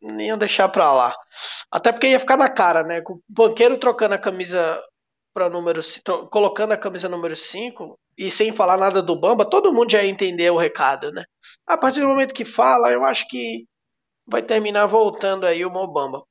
[0.00, 1.14] nem ia deixar pra lá.
[1.70, 3.00] Até porque ia ficar na cara, né?
[3.02, 4.82] Com o banqueiro trocando a camisa
[5.34, 5.80] para número
[6.30, 10.10] colocando a camisa número 5 e sem falar nada do Bamba, todo mundo já ia
[10.10, 11.22] entender o recado, né?
[11.66, 13.64] A partir do momento que fala, eu acho que
[14.26, 16.24] vai terminar voltando aí o Mobamba.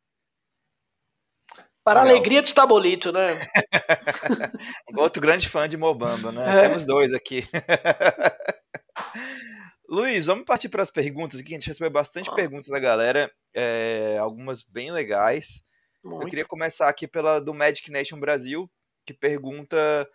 [1.87, 3.27] Para a alegria de Tabolito, né?
[4.97, 6.57] Outro grande fã de Mobamba, né?
[6.57, 6.67] É.
[6.67, 7.47] Temos dois aqui.
[9.87, 11.53] Luiz, vamos partir para as perguntas aqui.
[11.53, 12.33] A gente recebeu bastante ah.
[12.33, 15.63] perguntas da galera, é, algumas bem legais.
[16.03, 16.23] Muito.
[16.23, 18.69] Eu queria começar aqui pela do Magic Nation Brasil,
[19.05, 20.05] que pergunta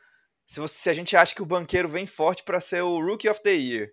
[0.45, 3.31] se, você, se a gente acha que o banqueiro vem forte para ser o Rookie
[3.31, 3.89] of the Year.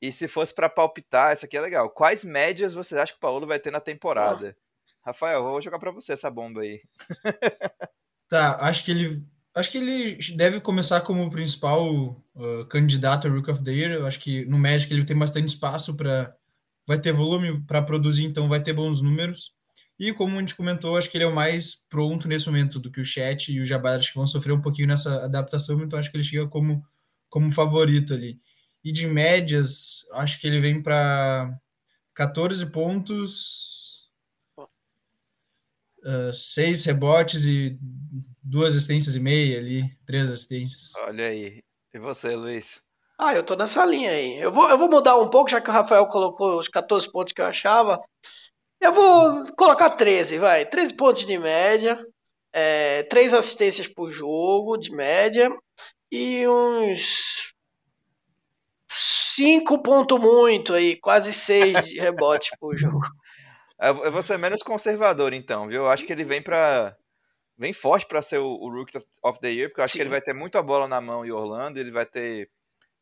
[0.00, 1.90] E se fosse para palpitar, essa aqui é legal.
[1.90, 4.56] Quais médias vocês acham que o Paulo vai ter na temporada?
[5.04, 6.80] Rafael, vou jogar para você essa bomba aí.
[8.28, 9.22] tá, acho que ele
[9.54, 13.92] acho que ele deve começar como principal uh, candidato a Rook of the Year.
[13.92, 16.34] Eu acho que no Magic ele tem bastante espaço para
[16.86, 19.52] vai ter volume para produzir, então vai ter bons números.
[19.98, 22.90] E como a gente comentou, acho que ele é o mais pronto nesse momento do
[22.90, 25.98] que o Chat e o Jabbar, acho que vão sofrer um pouquinho nessa adaptação, então
[25.98, 26.84] acho que ele chega como
[27.30, 28.38] como favorito ali.
[28.84, 31.52] E de médias, acho que ele vem para
[32.14, 33.73] 14 pontos,
[36.04, 37.78] uh, seis rebotes e
[38.42, 40.92] duas assistências e meia ali, três assistências.
[40.96, 41.62] Olha aí.
[41.92, 42.82] E você, Luiz?
[43.18, 44.40] Ah, eu tô nessa linha aí.
[44.40, 47.32] Eu vou, eu vou mudar um pouco, já que o Rafael colocou os 14 pontos
[47.32, 48.00] que eu achava.
[48.80, 50.66] Eu vou colocar 13, vai.
[50.66, 51.98] 13 pontos de média,
[52.52, 55.48] é, 3 assistências por jogo de média
[56.10, 57.54] e uns
[58.88, 63.06] 5 pontos muito aí, quase 6 de rebote por jogo.
[63.80, 65.82] Eu vou ser menos conservador, então, viu?
[65.82, 66.96] Eu acho que ele vem para
[67.56, 69.98] vem forte para ser o, o, Rookie of the Year, porque eu acho Sim.
[69.98, 72.50] que ele vai ter muita bola na mão em Orlando, ele vai ter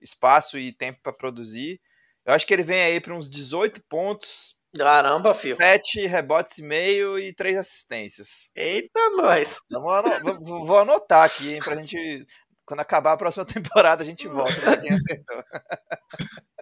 [0.00, 1.80] espaço e tempo para produzir.
[2.24, 5.56] Eu acho que ele vem aí para uns 18 pontos Caramba, filho.
[5.56, 8.50] Sete rebotes e meio e três assistências.
[8.56, 9.60] Eita, nós.
[9.70, 12.26] Vou, vou anotar aqui, hein, pra gente.
[12.64, 15.44] Quando acabar a próxima temporada, a gente volta pra quem acertou.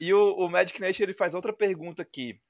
[0.00, 2.40] e o, o Magic Nation ele faz outra pergunta aqui.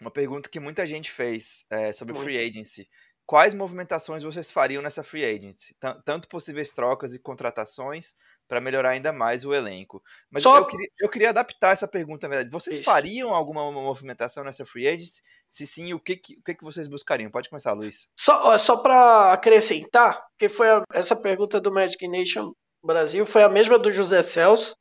[0.00, 2.24] Uma pergunta que muita gente fez é, sobre Muito.
[2.24, 2.88] free agency.
[3.26, 5.76] Quais movimentações vocês fariam nessa free agency?
[6.04, 8.14] Tanto possíveis trocas e contratações,
[8.48, 10.02] para melhorar ainda mais o elenco.
[10.30, 10.56] Mas Só...
[10.56, 12.52] eu, queria, eu, queria, adaptar essa pergunta, na verdade.
[12.52, 12.84] Vocês Isso.
[12.84, 15.22] fariam alguma movimentação nessa free agency?
[15.50, 17.30] Se sim, o que, que, o que, que vocês buscariam?
[17.30, 18.08] Pode começar, Luiz.
[18.18, 23.48] Só, só para acrescentar, que foi a, essa pergunta do Magic Nation Brasil, foi a
[23.48, 24.74] mesma do José Celso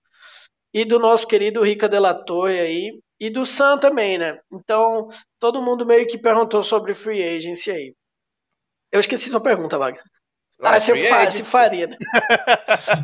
[0.74, 4.38] e do nosso querido Rica Della Torre aí, e do Sam também, né?
[4.52, 5.08] Então,
[5.40, 7.96] todo mundo meio que perguntou sobre free agency aí.
[8.92, 10.04] Eu esqueci sua pergunta, Wagner.
[10.62, 11.98] Ah, se, fa se faria, né?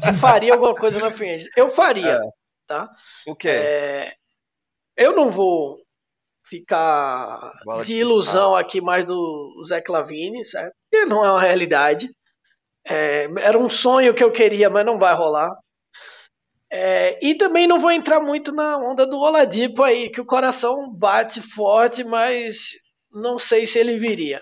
[0.01, 1.49] se faria alguma coisa na frente.
[1.55, 2.19] Eu faria, é.
[2.65, 2.89] tá?
[3.27, 3.49] O quê?
[3.49, 4.13] É,
[4.97, 5.77] eu não vou
[6.43, 10.73] ficar Bola de ilusão aqui mais do Zé Clavini, certo?
[10.89, 12.09] Porque não é uma realidade.
[12.85, 15.55] É, era um sonho que eu queria, mas não vai rolar.
[16.75, 20.91] É, e também não vou entrar muito na onda do Oladipo aí, que o coração
[20.91, 22.71] bate forte, mas
[23.11, 24.41] não sei se ele viria.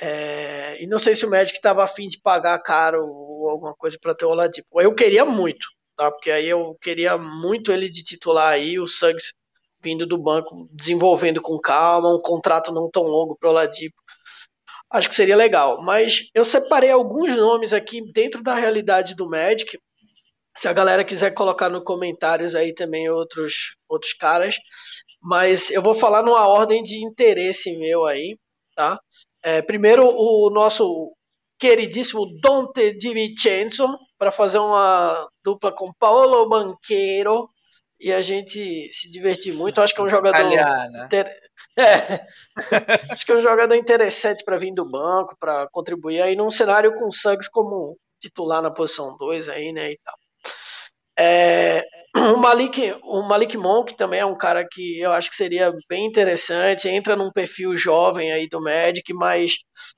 [0.00, 3.98] É, e não sei se o Magic estava afim de pagar caro ou alguma coisa
[4.00, 4.80] para ter o Oladipo.
[4.80, 6.10] Eu queria muito, tá?
[6.10, 9.34] Porque aí eu queria muito ele de titular aí, o Suggs
[9.82, 14.00] vindo do banco, desenvolvendo com calma, um contrato não tão longo para o Oladipo.
[14.90, 15.82] Acho que seria legal.
[15.82, 19.78] Mas eu separei alguns nomes aqui dentro da realidade do Magic.
[20.54, 24.56] Se a galera quiser colocar nos comentários aí também outros, outros caras.
[25.22, 28.36] Mas eu vou falar numa ordem de interesse meu aí,
[28.74, 28.98] tá?
[29.42, 31.12] É, primeiro, o nosso
[31.58, 37.48] queridíssimo Dante Di Vincenzo, para fazer uma dupla com Paolo Banqueiro
[38.00, 39.80] e a gente se divertir muito.
[39.80, 40.52] Acho que é um jogador.
[41.04, 41.32] Inter...
[41.78, 42.26] É.
[43.12, 46.94] Acho que é um jogador interessante para vir do banco, para contribuir aí num cenário
[46.94, 49.92] com o Suggs como titular na posição 2 aí, né?
[49.92, 50.14] E tal.
[51.24, 51.84] É,
[52.16, 56.04] o Malik, o Malik Monk também é um cara que eu acho que seria bem
[56.04, 56.88] interessante.
[56.88, 59.52] Entra num perfil jovem aí do Magic, mas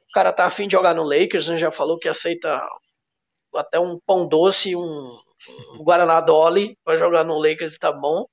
[0.08, 1.56] o cara tá afim de jogar no Lakers, né?
[1.56, 2.60] já falou que aceita
[3.56, 8.26] até um pão doce um, um Guaraná Dolly para jogar no Lakers, tá bom.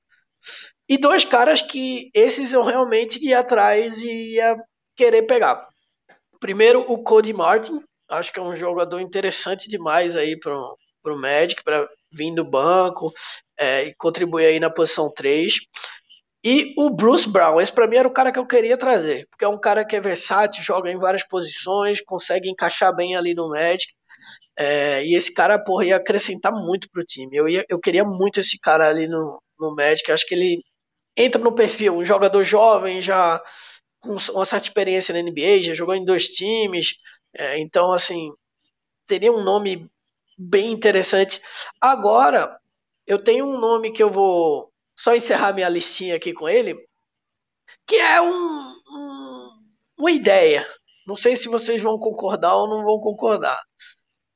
[0.89, 4.57] E dois caras que esses eu realmente ia atrás e ia
[4.97, 5.65] querer pegar.
[6.41, 7.79] Primeiro, o Cody Martin,
[8.09, 13.11] acho que é um jogador interessante demais aí pro, pro Magic, para vir do banco
[13.57, 15.55] é, e contribuir aí na posição 3.
[16.43, 19.45] E o Bruce Brown, esse para mim era o cara que eu queria trazer, porque
[19.45, 23.49] é um cara que é versátil, joga em várias posições, consegue encaixar bem ali no
[23.49, 23.93] Magic.
[24.57, 27.35] É, e esse cara, porra, ia acrescentar muito pro time.
[27.35, 30.11] Eu, ia, eu queria muito esse cara ali no, no Magic.
[30.11, 30.63] Acho que ele
[31.17, 33.41] entra no perfil, um jogador jovem, já
[34.01, 36.95] com uma certa experiência na NBA, já jogou em dois times.
[37.35, 38.31] É, então, assim,
[39.07, 39.87] seria um nome
[40.41, 41.41] bem interessante.
[41.79, 42.59] Agora,
[43.05, 46.75] eu tenho um nome que eu vou só encerrar minha listinha aqui com ele,
[47.85, 49.49] que é um, um,
[49.97, 50.67] uma ideia.
[51.07, 53.59] Não sei se vocês vão concordar ou não vão concordar.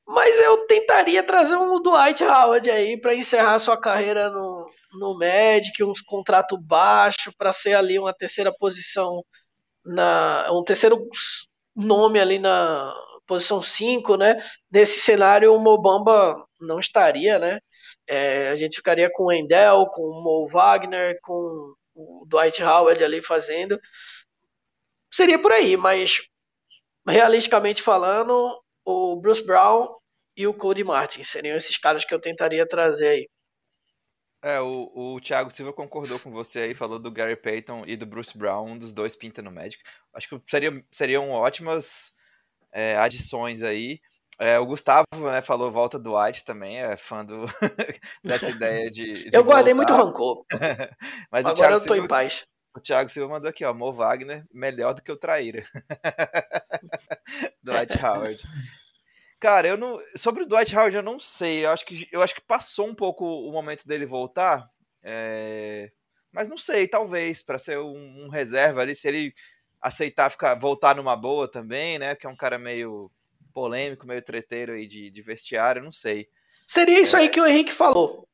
[0.08, 5.84] Mas eu tentaria trazer um Dwight Howard aí para encerrar sua carreira no, no Magic,
[5.84, 9.24] um contrato baixo para ser ali uma terceira posição
[9.84, 11.08] na um terceiro
[11.76, 12.94] nome ali na
[13.26, 14.42] posição 5, né?
[14.72, 17.60] Nesse cenário, o Mobamba não estaria, né?
[18.08, 23.04] É, a gente ficaria com o Endel, com o Mo Wagner, com o Dwight Howard
[23.04, 23.80] ali fazendo.
[25.12, 26.22] Seria por aí, mas
[27.08, 29.88] realisticamente falando, o Bruce Brown
[30.36, 33.30] e o Cody Martin seriam esses caras que eu tentaria trazer aí.
[34.44, 38.06] É, o, o Thiago Silva concordou com você aí, falou do Gary Payton e do
[38.06, 39.82] Bruce Brown, um dos dois pinta no Magic.
[40.14, 42.15] Acho que seria, seriam ótimas
[42.76, 44.02] é, adições aí.
[44.38, 47.46] É, o Gustavo né, falou volta do White também, é fã do,
[48.22, 49.30] dessa ideia de.
[49.30, 50.46] de eu guardei muito rancor.
[51.32, 52.46] Mas Agora eu Silva, em paz.
[52.76, 55.66] O Thiago Silva mandou aqui, ó, Mo Wagner, melhor do que o Traíra.
[57.64, 58.44] Dwight Howard.
[59.40, 59.98] Cara, eu não.
[60.18, 61.66] Sobre o Dwight Howard, eu não sei.
[61.66, 64.70] Eu acho que, eu acho que passou um pouco o momento dele voltar.
[65.02, 65.90] É...
[66.30, 69.34] Mas não sei, talvez, para ser um, um reserva ali, se ele
[69.86, 72.16] aceitar ficar, voltar numa boa também, né?
[72.16, 73.12] Que é um cara meio
[73.54, 76.28] polêmico, meio treteiro aí de, de vestiário, não sei.
[76.66, 78.28] Seria isso é, aí que o Henrique falou.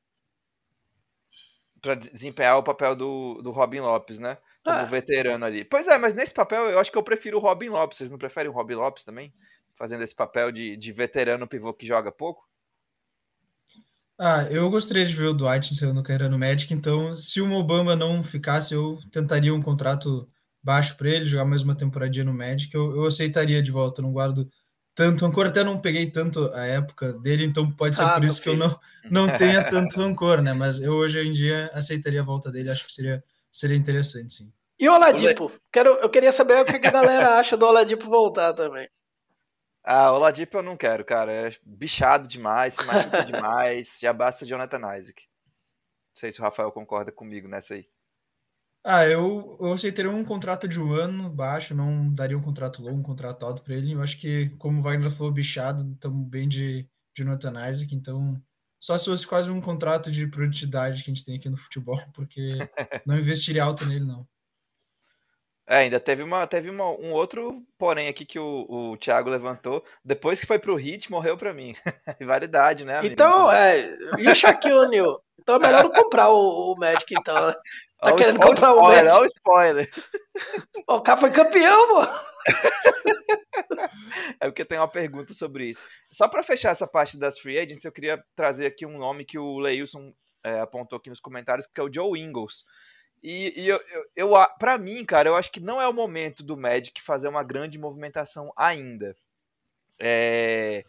[1.81, 4.37] Para desempenhar o papel do, do Robin Lopes, né?
[4.63, 4.85] Como ah.
[4.85, 5.65] veterano ali.
[5.65, 7.97] Pois é, mas nesse papel eu acho que eu prefiro o Robin Lopes.
[7.97, 9.33] Vocês não preferem o Robin Lopes também?
[9.75, 12.49] Fazendo esse papel de, de veterano pivô que joga pouco?
[14.17, 17.95] Ah, eu gostaria de ver o Dwight encerrando carreira no Magic, então se o Mobamba
[17.95, 20.29] não ficasse, eu tentaria um contrato
[20.63, 24.11] baixo para ele, jogar mais uma temporadinha no Magic, eu, eu aceitaria de volta, não
[24.11, 24.49] guardo
[24.93, 28.41] tanto rancor, até não peguei tanto a época dele, então pode ser ah, por isso
[28.41, 28.57] filho.
[28.57, 30.53] que eu não, não tenha tanto rancor, né?
[30.53, 34.53] Mas eu hoje em dia aceitaria a volta dele, acho que seria, seria interessante, sim.
[34.77, 35.51] E o Oladipo?
[35.71, 38.89] Quero, eu queria saber o que a galera acha do Oladipo voltar também.
[39.83, 41.31] Ah, o Oladipo eu não quero, cara.
[41.31, 43.97] É bichado demais, se machuca demais.
[43.99, 45.23] Já basta Jonathan Isaac.
[46.13, 47.87] Não sei se o Rafael concorda comigo nessa aí.
[48.83, 52.97] Ah, eu, eu aceitaria um contrato de um ano baixo, não daria um contrato longo,
[52.99, 53.93] um contrato alto para ele.
[53.93, 58.41] Eu acho que, como o Wagner falou, bichado, estamos bem de, de Jonathan Isaac, então
[58.79, 62.01] só se fosse quase um contrato de produtividade que a gente tem aqui no futebol,
[62.13, 62.49] porque
[63.05, 64.27] não investiria alto nele, não.
[65.67, 69.85] É, ainda teve, uma, teve uma, um outro porém aqui que o, o Thiago levantou.
[70.03, 71.75] Depois que foi pro Hit, morreu pra mim.
[72.19, 72.97] Rivalidade, né?
[72.97, 73.13] Amigo?
[73.13, 73.79] Então, é.
[74.17, 75.23] E o Shaquille O'Neal?
[75.39, 77.55] Então é melhor não comprar o, o Magic, então,
[78.01, 79.07] Tá querendo comprar o Magic?
[79.07, 79.89] Olha o spoiler.
[80.87, 82.11] O cara foi campeão, mano.
[84.39, 85.85] É porque tem uma pergunta sobre isso.
[86.11, 89.37] Só para fechar essa parte das free agents, eu queria trazer aqui um nome que
[89.37, 92.65] o Leilson é, apontou aqui nos comentários, que é o Joe Ingles.
[93.23, 96.43] E, e eu, eu, eu para mim, cara, eu acho que não é o momento
[96.43, 99.15] do Magic fazer uma grande movimentação ainda.
[99.99, 100.83] É,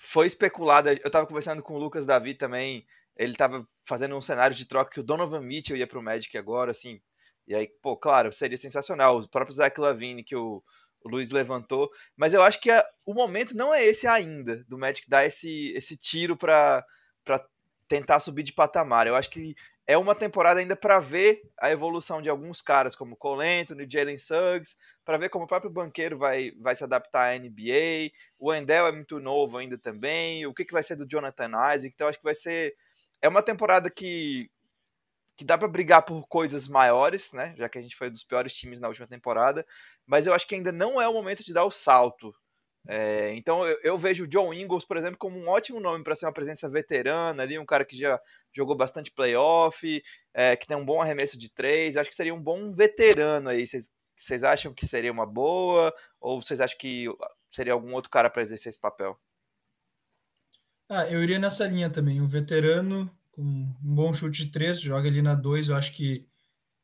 [0.00, 2.86] foi especulado, eu tava conversando com o Lucas Davi também,
[3.18, 6.70] ele tava fazendo um cenário de troca que o Donovan Mitchell ia pro Magic agora,
[6.70, 7.00] assim,
[7.46, 10.62] e aí, pô, claro, seria sensacional, os próprios Zach Lavine que o,
[11.02, 14.78] o Luiz levantou, mas eu acho que a, o momento não é esse ainda, do
[14.78, 16.84] Magic dar esse, esse tiro para
[17.88, 19.06] tentar subir de patamar.
[19.06, 19.54] Eu acho que
[19.88, 24.18] é uma temporada ainda para ver a evolução de alguns caras, como Cole Anthony, Jalen
[24.18, 28.12] Suggs, para ver como o próprio banqueiro vai, vai se adaptar à NBA.
[28.38, 30.44] O Wendell é muito novo ainda também.
[30.46, 31.86] O que, que vai ser do Jonathan Isaac?
[31.94, 32.74] Então, acho que vai ser.
[33.20, 34.50] É uma temporada que,
[35.36, 37.54] que dá para brigar por coisas maiores, né?
[37.56, 39.66] Já que a gente foi dos piores times na última temporada.
[40.06, 42.34] Mas eu acho que ainda não é o momento de dar o salto.
[42.86, 46.14] É, então eu, eu, vejo o John Ingles, por exemplo, como um ótimo nome para
[46.14, 48.18] ser uma presença veterana ali, um cara que já
[48.50, 50.02] jogou bastante playoff,
[50.32, 51.96] é, que tem um bom arremesso de três.
[51.96, 53.64] Acho que seria um bom veterano aí.
[54.16, 55.94] Vocês acham que seria uma boa?
[56.20, 57.06] Ou vocês acham que
[57.52, 59.18] seria algum outro cara para exercer esse papel?
[60.88, 62.20] Ah, eu iria nessa linha também.
[62.20, 65.68] Um veterano com um bom chute de três, joga ali na dois.
[65.68, 66.26] Eu acho que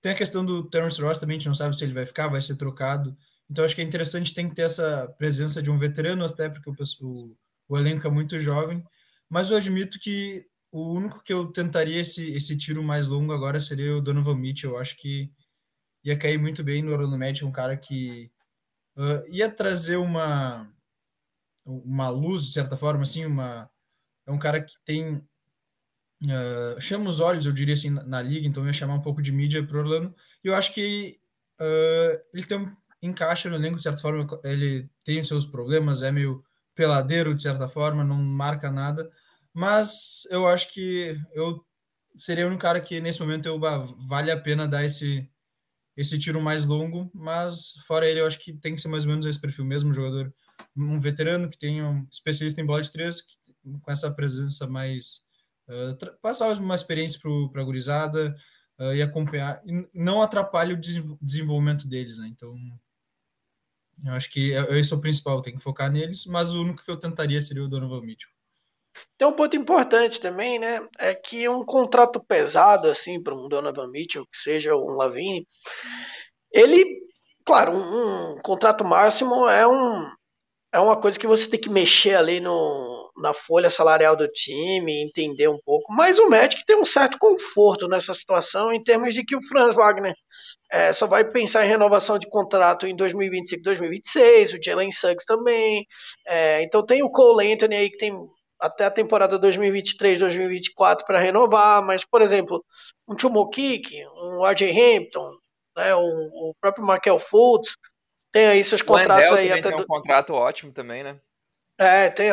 [0.02, 2.28] tem a questão do Terence Ross também, a gente não sabe se ele vai ficar,
[2.28, 3.16] vai ser trocado.
[3.50, 6.68] Então acho que é interessante tem que ter essa presença de um veterano, até porque
[6.70, 7.36] o, o,
[7.68, 8.84] o elenco é muito jovem.
[9.28, 13.58] Mas eu admito que o único que eu tentaria esse, esse tiro mais longo agora
[13.60, 14.72] seria o Donovan Mitchell.
[14.72, 15.30] Eu acho que
[16.04, 18.30] ia cair muito bem no Orlando Magic, um cara que
[18.96, 20.70] uh, ia trazer uma
[21.64, 23.70] uma luz de certa forma, assim, uma
[24.26, 25.16] é um cara que tem
[26.24, 29.22] uh, chama os olhos, eu diria assim, na, na, liga, então ia chamar um pouco
[29.22, 30.14] de mídia para Orlando.
[30.42, 31.18] E eu acho que
[31.60, 36.10] uh, ele tem um encaixa no elenco de certa forma, ele tem seus problemas, é
[36.10, 36.42] meio
[36.74, 39.10] peladeiro de certa forma, não marca nada
[39.54, 41.64] mas eu acho que eu
[42.16, 43.58] seria um cara que nesse momento eu,
[44.08, 45.28] vale a pena dar esse,
[45.96, 49.10] esse tiro mais longo, mas fora ele eu acho que tem que ser mais ou
[49.10, 50.34] menos esse perfil mesmo, um jogador,
[50.76, 53.36] um veterano que tenha um especialista em bola de três, que,
[53.82, 55.20] com essa presença mais
[55.68, 57.20] uh, passar uma experiência
[57.52, 58.34] para a gurizada
[58.78, 60.80] uh, e acompanhar, e não atrapalhe o
[61.20, 62.28] desenvolvimento deles, né?
[62.28, 62.54] Então
[64.04, 66.84] eu acho que é, esse é o principal, tem que focar neles, mas o único
[66.84, 68.30] que eu tentaria seria o Donovan Mitchell.
[69.18, 70.86] Tem um ponto importante também, né?
[70.98, 75.46] É que um contrato pesado, assim, para um Donovan Mitchell, que seja um Lavine,
[76.52, 76.84] ele,
[77.44, 80.10] claro, um, um, contrato máximo é um
[80.72, 85.02] é uma coisa que você tem que mexer ali no, na folha salarial do time,
[85.02, 85.92] entender um pouco.
[85.92, 89.76] Mas o Magic tem um certo conforto nessa situação, em termos de que o Franz
[89.76, 90.14] Wagner
[90.70, 95.86] é, só vai pensar em renovação de contrato em 2025, 2026, o Jalen Suggs também.
[96.26, 98.12] É, então tem o Cole Anthony aí que tem
[98.60, 102.64] até a temporada 2023-2024 para renovar, mas, por exemplo,
[103.08, 105.30] um Chumokik, um RJ Hampton,
[105.76, 107.76] né, um, o próprio Markel Fultz,
[108.32, 109.68] tem aí seus contratos aí até.
[109.68, 109.86] Tem um do...
[109.86, 111.20] contrato ótimo também, né?
[111.78, 112.30] É, tem,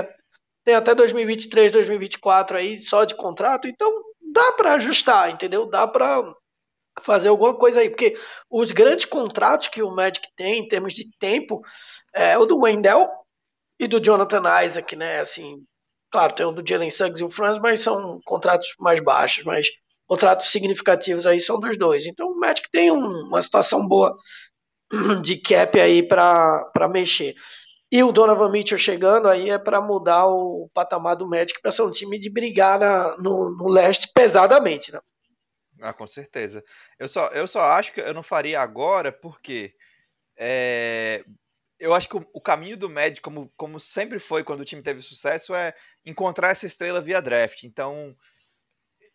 [0.64, 3.92] tem até 2023, 2024 aí só de contrato, então
[4.34, 5.66] dá para ajustar, entendeu?
[5.66, 6.24] Dá para
[7.02, 8.18] fazer alguma coisa aí, porque
[8.50, 11.62] os grandes contratos que o Magic tem em termos de tempo
[12.14, 13.10] é o do Wendell
[13.80, 15.20] e do Jonathan Isaac, né?
[15.20, 15.66] Assim,
[16.12, 19.68] Claro, tem o do Jalen Suggs e o Franz, mas são contratos mais baixos, mas
[20.06, 22.06] contratos significativos aí são dos dois.
[22.06, 24.16] Então o Magic tem um, uma situação boa
[25.24, 27.34] de cap aí para mexer.
[27.92, 31.82] E o Donovan Mitchell chegando aí é para mudar o patamar do Magic para ser
[31.82, 35.00] um time de brigar na, no, no leste pesadamente, né?
[35.82, 36.64] Ah, com certeza.
[36.98, 39.74] Eu só, eu só acho que eu não faria agora porque
[40.38, 41.26] é,
[41.80, 44.82] eu acho que o, o, caminho do Magic, como, como sempre foi quando o time
[44.82, 45.74] teve sucesso, é
[46.06, 47.64] encontrar essa estrela via draft.
[47.64, 48.16] Então,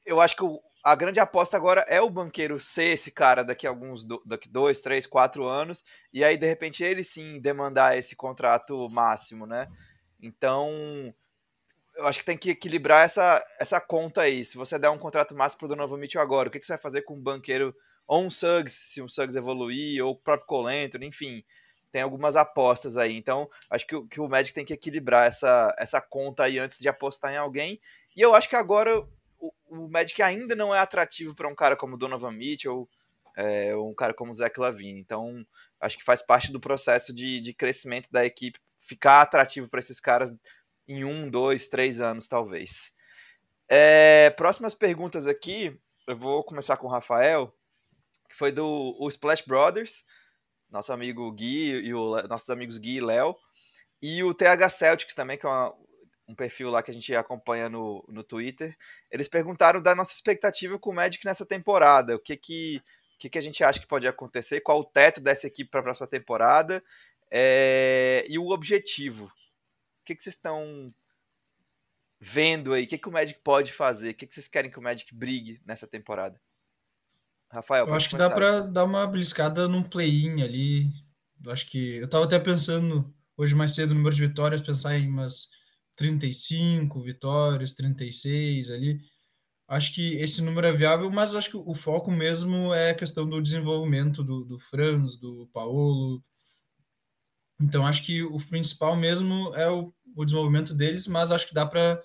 [0.04, 3.66] eu acho que o, a grande aposta agora é o banqueiro ser esse cara daqui
[3.66, 8.14] a alguns daqui dois, três, quatro anos, e aí de repente ele sim demandar esse
[8.14, 9.66] contrato máximo, né?
[10.22, 11.12] Então
[11.96, 14.44] eu acho que tem que equilibrar essa, essa conta aí.
[14.44, 16.80] Se você der um contrato máximo pro Donovan Mitchell agora, o que, que você vai
[16.80, 17.74] fazer com um banqueiro
[18.06, 21.42] ou um Suggs, se um Suggs evoluir, ou o próprio Colentro, enfim.
[21.90, 23.16] Tem algumas apostas aí.
[23.16, 26.88] Então, acho que, que o Magic tem que equilibrar essa, essa conta aí antes de
[26.88, 27.80] apostar em alguém.
[28.14, 29.04] E eu acho que agora
[29.38, 32.88] o, o Magic ainda não é atrativo para um cara como Donovan Mitchell
[33.36, 35.00] é, ou um cara como Zach Lavine.
[35.00, 35.46] Então,
[35.80, 40.00] acho que faz parte do processo de, de crescimento da equipe ficar atrativo para esses
[40.00, 40.32] caras
[40.88, 42.94] em um, dois, três anos, talvez.
[43.68, 47.52] É, próximas perguntas aqui, eu vou começar com o Rafael,
[48.28, 50.04] que foi do o Splash Brothers,
[50.70, 53.36] nosso amigo Gui e o, nossos amigos Gui e Léo,
[54.00, 55.74] e o TH Celtics também, que é uma,
[56.28, 58.76] um perfil lá que a gente acompanha no, no Twitter,
[59.10, 62.16] eles perguntaram da nossa expectativa com o Magic nessa temporada.
[62.16, 62.82] O que que,
[63.18, 65.84] que, que a gente acha que pode acontecer, qual o teto dessa equipe para a
[65.84, 66.82] próxima temporada
[67.30, 69.26] é, e o objetivo.
[69.26, 70.92] O que, que vocês estão
[72.20, 72.84] vendo aí?
[72.84, 74.10] O que, que o Magic pode fazer?
[74.10, 76.40] O que, que vocês querem que o Magic brigue nessa temporada?
[77.50, 80.90] Rafael, eu acho que dá para dar uma bliscada num play-in ali.
[81.44, 84.96] Eu acho que eu estava até pensando hoje mais cedo no número de vitórias, pensar
[84.96, 85.48] em umas
[85.96, 89.00] 35 vitórias, 36 ali.
[89.68, 93.28] Acho que esse número é viável, mas acho que o foco mesmo é a questão
[93.28, 96.22] do desenvolvimento do, do Franz, do Paulo.
[97.60, 101.66] Então acho que o principal mesmo é o, o desenvolvimento deles, mas acho que dá
[101.66, 102.00] para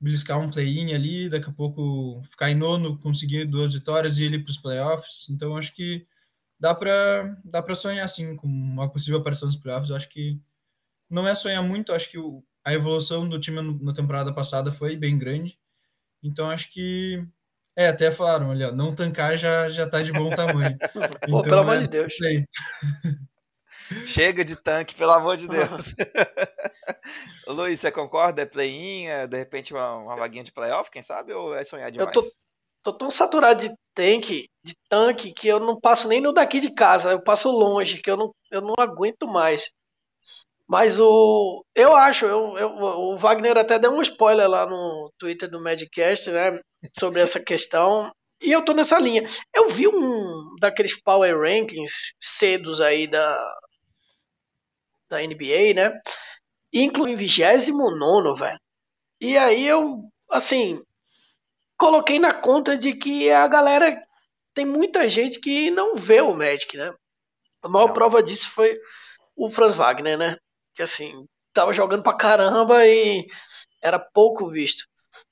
[0.00, 4.42] beliscar um play-in ali, daqui a pouco ficar em nono, conseguir duas vitórias e ir
[4.42, 5.28] para os playoffs.
[5.30, 6.06] Então acho que
[6.58, 9.90] dá para dá para sonhar assim com uma possível aparição nos playoffs.
[9.90, 10.40] Acho que
[11.10, 14.96] não é sonhar muito, acho que o, a evolução do time na temporada passada foi
[14.96, 15.58] bem grande.
[16.22, 17.22] Então acho que.
[17.76, 20.78] É, até falaram, olha, não tancar já, já tá de bom tamanho.
[21.28, 22.14] Pô, pelo amor é, de Deus.
[24.06, 25.94] Chega de tanque, pelo amor de Deus.
[27.46, 28.42] Luiz, você concorda?
[28.42, 29.06] É play-in?
[29.06, 31.32] É, de repente uma, uma vaguinha de playoff, quem sabe?
[31.32, 32.14] Ou é sonhar demais?
[32.14, 32.30] Eu tô,
[32.82, 36.72] tô tão saturado de tanque, de tanque, que eu não passo nem no daqui de
[36.72, 37.10] casa.
[37.10, 39.70] Eu passo longe, que eu não, eu não aguento mais.
[40.66, 41.64] Mas o.
[41.74, 46.30] Eu acho, eu, eu, o Wagner até deu um spoiler lá no Twitter do Madcast,
[46.30, 46.58] né?
[46.98, 48.10] Sobre essa questão.
[48.42, 49.24] E eu tô nessa linha.
[49.54, 53.36] Eu vi um daqueles Power Rankings cedos aí da,
[55.08, 56.00] da NBA, né?
[56.72, 58.58] Incluindo em 29, velho.
[59.20, 60.82] E aí eu, assim,
[61.78, 64.02] coloquei na conta de que a galera.
[64.54, 66.94] Tem muita gente que não vê o Magic, né?
[67.60, 67.94] A maior não.
[67.94, 68.78] prova disso foi
[69.34, 70.36] o Franz Wagner, né?
[70.74, 73.26] Que assim, tava jogando pra caramba e
[73.82, 74.84] era pouco visto.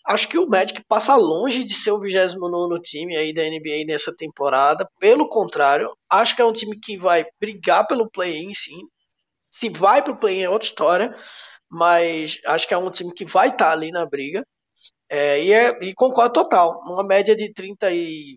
[0.07, 4.15] Acho que o Magic passa longe de ser o 29 time aí da NBA nessa
[4.17, 4.89] temporada.
[4.99, 8.83] Pelo contrário, acho que é um time que vai brigar pelo play-in, sim.
[9.51, 11.15] Se vai pro play-in é outra história,
[11.71, 14.45] mas acho que é um time que vai estar tá ali na briga.
[15.11, 16.83] É, e, é, e concordo total.
[16.87, 18.37] Uma média de 30 e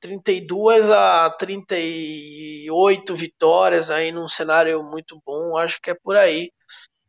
[0.00, 5.56] 32 a 38 vitórias aí num cenário muito bom.
[5.56, 6.50] Acho que é por aí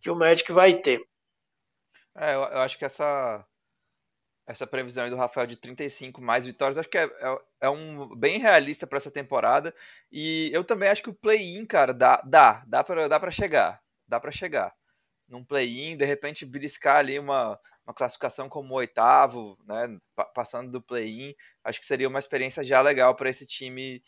[0.02, 1.02] que o Magic vai ter.
[2.16, 3.46] É, eu, eu acho que essa
[4.50, 8.40] essa previsão do Rafael de 35 mais vitórias, acho que é, é, é um bem
[8.40, 9.72] realista para essa temporada.
[10.12, 14.20] E eu também acho que o play-in, cara, dá, dá, dá para dá chegar, dá
[14.20, 14.74] para chegar.
[15.28, 17.60] Num play-in, de repente beliscar ali uma
[17.90, 19.98] uma classificação como oitavo, né,
[20.36, 21.34] passando do play-in,
[21.64, 24.04] acho que seria uma experiência já legal para esse time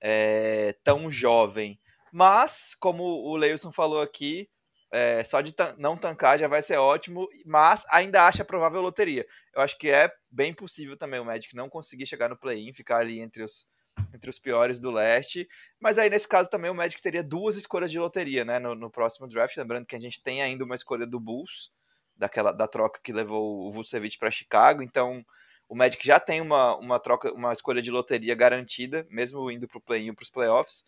[0.00, 1.80] é, tão jovem.
[2.12, 4.48] Mas, como o Leilson falou aqui,
[4.92, 9.26] é, só de não tancar já vai ser ótimo, mas ainda acha provável loteria.
[9.52, 12.98] Eu acho que é bem possível também o Magic não conseguir chegar no play-in, ficar
[12.98, 13.66] ali entre os,
[14.14, 15.48] entre os piores do leste.
[15.80, 18.88] Mas aí, nesse caso, também o Magic teria duas escolhas de loteria né, no, no
[18.88, 19.56] próximo draft.
[19.56, 21.72] Lembrando que a gente tem ainda uma escolha do Bulls
[22.16, 24.82] daquela da troca que levou o Vucevic para Chicago.
[24.82, 25.24] Então,
[25.68, 29.78] o Magic já tem uma, uma troca, uma escolha de loteria garantida, mesmo indo para
[29.78, 30.84] o play-in para os playoffs.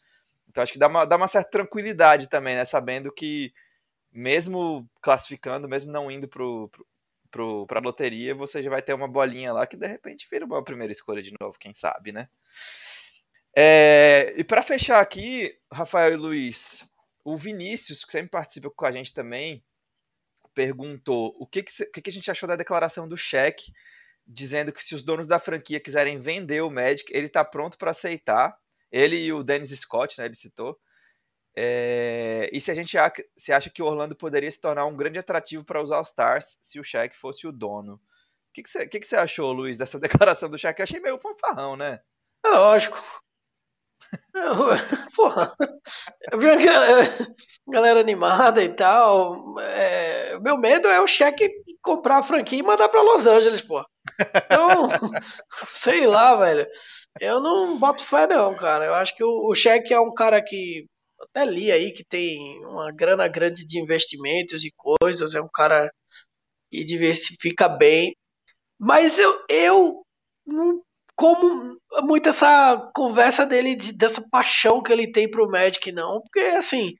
[0.48, 2.64] Então, acho que dá uma, dá uma certa tranquilidade também, né?
[2.64, 3.52] Sabendo que,
[4.12, 9.66] mesmo classificando, mesmo não indo para a loteria, você já vai ter uma bolinha lá
[9.66, 12.28] que de repente vira uma primeira escolha de novo, quem sabe, né?
[13.58, 16.86] É, e para fechar aqui, Rafael e Luiz,
[17.24, 19.64] o Vinícius, que sempre participa com a gente também,
[20.57, 23.70] perguntou o que, que, que, que a gente achou da declaração do cheque,
[24.26, 27.90] dizendo que se os donos da franquia quiserem vender o Magic, ele está pronto para
[27.90, 28.59] aceitar.
[28.90, 30.80] Ele e o Dennis Scott, né, ele citou.
[31.54, 32.96] É, e se a gente
[33.36, 36.80] se acha que o Orlando poderia se tornar um grande atrativo para os All-Stars se
[36.80, 37.94] o Shaq fosse o dono.
[37.94, 38.00] O
[38.54, 40.80] que, que, você, que, que achou, Luiz, dessa declaração do Shaq?
[40.80, 42.00] Eu achei meio fanfarrão, né?
[42.44, 42.98] É lógico.
[45.14, 45.54] Porra,
[47.68, 49.59] galera animada e tal.
[49.61, 51.50] É, meu medo é o cheque
[51.82, 53.84] comprar a franquia e mandar para Los Angeles, pô.
[54.20, 54.88] Então,
[55.66, 56.66] sei lá, velho.
[57.20, 58.84] Eu não boto fé, não, cara.
[58.84, 60.86] Eu acho que o, o cheque é um cara que
[61.20, 65.90] até li aí que tem uma grana grande de investimentos e coisas, é um cara
[66.70, 68.14] que diversifica bem.
[68.78, 70.02] Mas eu, eu
[70.46, 70.82] não
[71.16, 76.20] como muito essa conversa dele, de, dessa paixão que ele tem pro Magic, não.
[76.20, 76.92] Porque, assim,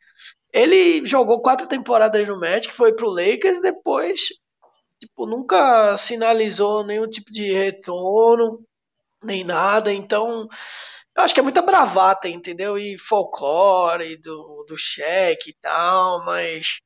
[0.53, 4.29] ele jogou quatro temporadas no Magic, foi pro Lakers, depois,
[5.01, 8.61] tipo, nunca sinalizou nenhum tipo de retorno,
[9.23, 9.93] nem nada.
[9.93, 10.49] Então,
[11.17, 12.79] eu acho que é muita bravata, entendeu?
[12.79, 16.81] E folclore do, do cheque e tal, mas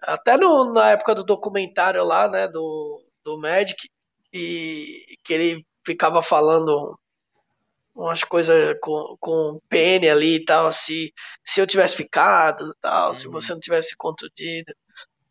[0.00, 3.88] até no, na época do documentário lá, né, do, do Magic,
[4.32, 6.98] e que ele ficava falando
[7.94, 13.14] umas coisas com, com Penny ali e tal, se, se eu tivesse ficado tal, uhum.
[13.14, 14.74] se você não tivesse contundido.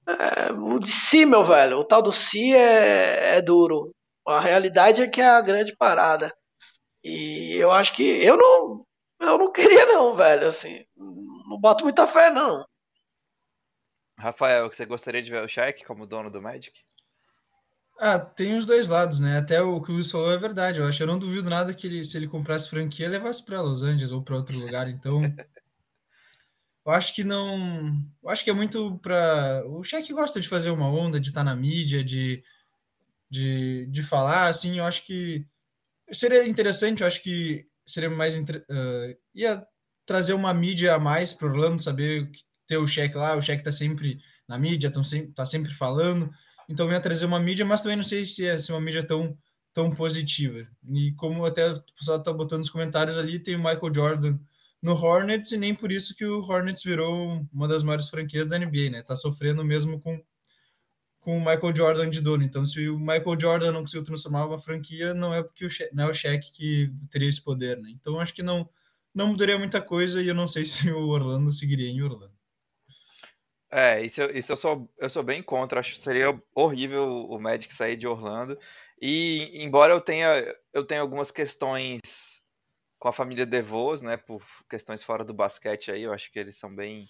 [0.08, 3.94] É, o de si, meu velho, o tal do si é, é duro.
[4.26, 6.34] A realidade é que é a grande parada.
[7.04, 8.86] E eu acho que eu não
[9.20, 12.66] eu não queria não, velho, assim, não boto muita fé não.
[14.18, 16.84] Rafael, você gostaria de ver o Shaq como dono do Magic?
[17.98, 19.38] Ah, tem os dois lados, né?
[19.38, 20.80] Até o que o Luiz falou é verdade.
[20.80, 23.82] Eu acho, eu não duvido nada que ele, se ele comprasse franquia, levasse para Los
[23.82, 24.90] Angeles ou para outro lugar.
[24.90, 25.22] Então,
[26.86, 30.70] eu acho que não, eu acho que é muito para o Shaq gosta de fazer
[30.72, 32.44] uma onda, de estar na mídia, de
[33.30, 35.46] de, de falar, assim, eu acho que
[36.12, 38.38] seria interessante, eu acho que seria mais.
[38.38, 39.66] Uh, ia
[40.06, 42.30] trazer uma mídia a mais para Orlando, saber
[42.68, 46.32] ter o cheque lá, o cheque tá sempre na mídia, tão sempre, tá sempre falando.
[46.70, 49.38] Então ia trazer uma mídia, mas também não sei se é uma mídia tão,
[49.74, 50.68] tão positiva.
[50.94, 54.40] E como até o pessoal tá botando nos comentários ali, tem o Michael Jordan
[54.82, 58.58] no Hornets, e nem por isso que o Hornets virou uma das maiores franquias da
[58.60, 59.04] NBA, né?
[59.04, 60.22] Tá sofrendo mesmo com
[61.26, 62.44] com o Michael Jordan de dono.
[62.44, 66.04] Então, se o Michael Jordan não conseguiu transformar uma franquia, não é porque o não
[66.04, 67.90] é o Shaq que teria esse poder, né?
[67.90, 68.70] Então, acho que não
[69.14, 72.35] não mudaria muita coisa e eu não sei se o Orlando seguiria em Orlando.
[73.78, 75.82] É, isso, isso eu sou eu sou bem contra.
[75.82, 78.58] Acho que seria horrível o Magic sair de Orlando.
[79.02, 82.42] E embora eu tenha eu tenha algumas questões
[82.98, 86.56] com a família DeVos, né, por questões fora do basquete aí, eu acho que eles
[86.56, 87.06] são bem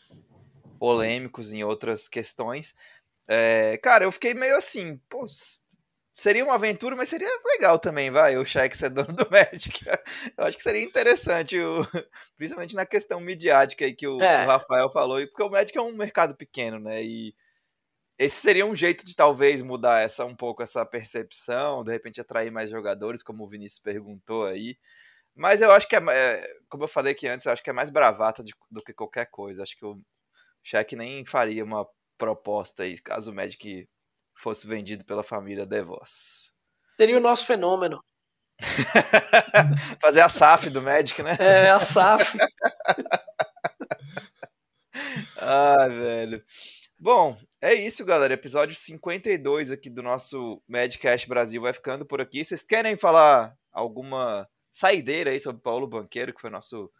[0.79, 2.75] polêmicos em outras questões.
[3.27, 5.23] É, cara, eu fiquei meio assim, pô,
[6.15, 9.85] seria uma aventura, mas seria legal também, vai, o Shaq ser dono do Magic.
[10.37, 11.85] Eu acho que seria interessante, o,
[12.37, 14.45] principalmente na questão midiática aí que o, é.
[14.45, 17.35] o, Rafael falou, porque o Magic é um mercado pequeno, né, e
[18.17, 22.49] esse seria um jeito de talvez mudar essa um pouco essa percepção, de repente atrair
[22.49, 24.77] mais jogadores, como o Vinícius perguntou aí.
[25.35, 27.73] Mas eu acho que é, é como eu falei aqui antes, eu acho que é
[27.73, 29.63] mais bravata de, do que qualquer coisa.
[29.63, 29.99] Acho que o
[30.63, 31.85] Shaq nem faria uma
[32.17, 33.85] proposta aí, caso o Magic
[34.35, 36.53] fosse vendido pela família DeVos.
[36.97, 38.03] Seria o nosso fenômeno.
[40.01, 41.35] Fazer a SAF do Magic, né?
[41.39, 42.37] É, a SAF.
[45.37, 46.43] ah, velho.
[46.97, 48.33] Bom, é isso, galera.
[48.33, 52.43] Episódio 52 aqui do nosso Madcast Brasil vai ficando por aqui.
[52.43, 56.91] Vocês querem falar alguma saideira aí sobre Paulo Banqueiro, que foi nosso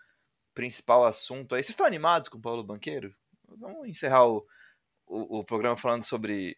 [0.53, 1.63] principal assunto aí?
[1.63, 3.15] Vocês estão animados com o Paulo Banqueiro?
[3.57, 4.45] Vamos encerrar o,
[5.07, 6.57] o, o programa falando sobre,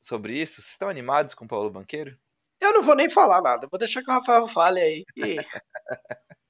[0.00, 0.56] sobre isso.
[0.56, 2.16] Vocês estão animados com o Paulo Banqueiro?
[2.60, 5.04] Eu não vou nem falar nada, vou deixar que o Rafael fale aí.
[5.16, 5.36] E...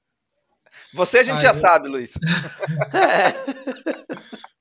[0.93, 1.59] Você a gente já eu...
[1.59, 2.13] sabe, Luiz.
[2.93, 3.31] é.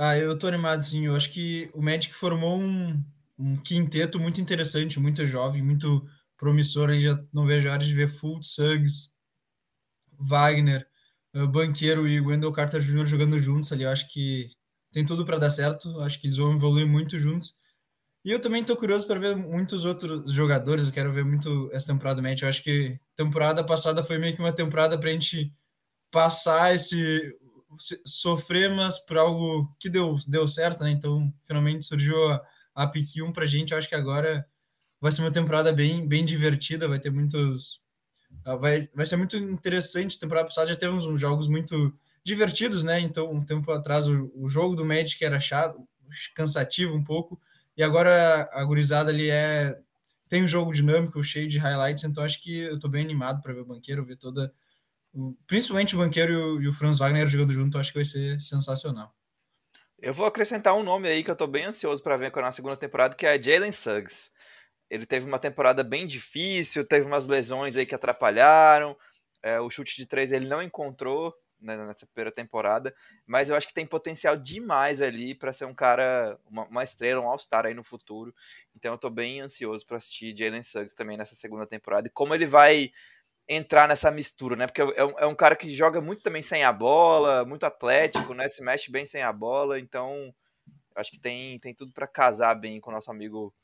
[0.00, 1.06] Ah, eu tô animado sim.
[1.06, 3.04] Eu acho que o Magic formou um,
[3.36, 6.90] um quinteto muito interessante, muito jovem, muito promissor.
[6.90, 9.10] Aí já não vejo a hora de ver Fultz, Suggs,
[10.16, 10.86] Wagner,
[11.50, 13.06] Banqueiro e Wendell Carter Jr.
[13.06, 13.82] jogando juntos ali.
[13.82, 14.48] Eu acho que
[14.98, 16.00] tem tudo para dar certo.
[16.00, 17.56] Acho que eles vão evoluir muito juntos.
[18.24, 20.86] E eu também estou curioso para ver muitos outros jogadores.
[20.88, 22.42] Eu quero ver muito essa temporada do Match.
[22.42, 25.54] Eu acho que temporada passada foi meio que uma temporada para a gente
[26.10, 27.32] passar esse
[28.04, 30.90] sofrer, mas por algo que deu, deu certo, né?
[30.90, 32.42] Então, finalmente surgiu a,
[32.74, 33.70] a pick 1 pra gente.
[33.70, 34.44] Eu acho que agora
[35.00, 37.80] vai ser uma temporada bem, bem divertida, vai ter muitos
[38.44, 40.16] ah, vai, vai ser muito interessante.
[40.16, 41.96] A temporada passada já teve uns jogos muito
[42.28, 43.00] divertidos, né?
[43.00, 45.86] Então, um tempo atrás o, o jogo do Magic era chato,
[46.34, 47.40] cansativo um pouco,
[47.76, 49.78] e agora a gurizada ali é
[50.28, 53.54] tem um jogo dinâmico, cheio de highlights, então acho que eu tô bem animado para
[53.54, 54.52] ver o Banqueiro, ver toda
[55.46, 58.38] principalmente o Banqueiro e o, e o Franz Wagner jogando junto, acho que vai ser
[58.40, 59.14] sensacional.
[59.98, 62.76] Eu vou acrescentar um nome aí que eu tô bem ansioso para ver na segunda
[62.76, 64.30] temporada, que é Jalen Suggs.
[64.88, 68.96] Ele teve uma temporada bem difícil, teve umas lesões aí que atrapalharam.
[69.42, 72.94] É, o chute de três ele não encontrou né, nessa primeira temporada,
[73.26, 77.20] mas eu acho que tem potencial demais ali para ser um cara, uma, uma estrela,
[77.20, 78.34] um All-Star aí no futuro.
[78.74, 82.34] Então eu tô bem ansioso para assistir Jalen Suggs também nessa segunda temporada e como
[82.34, 82.92] ele vai
[83.48, 84.66] entrar nessa mistura, né?
[84.66, 88.34] Porque é um, é um, cara que joga muito também sem a bola, muito atlético,
[88.34, 88.48] né?
[88.48, 90.34] Se mexe bem sem a bola, então
[90.94, 93.54] acho que tem, tem tudo para casar bem com o nosso amigo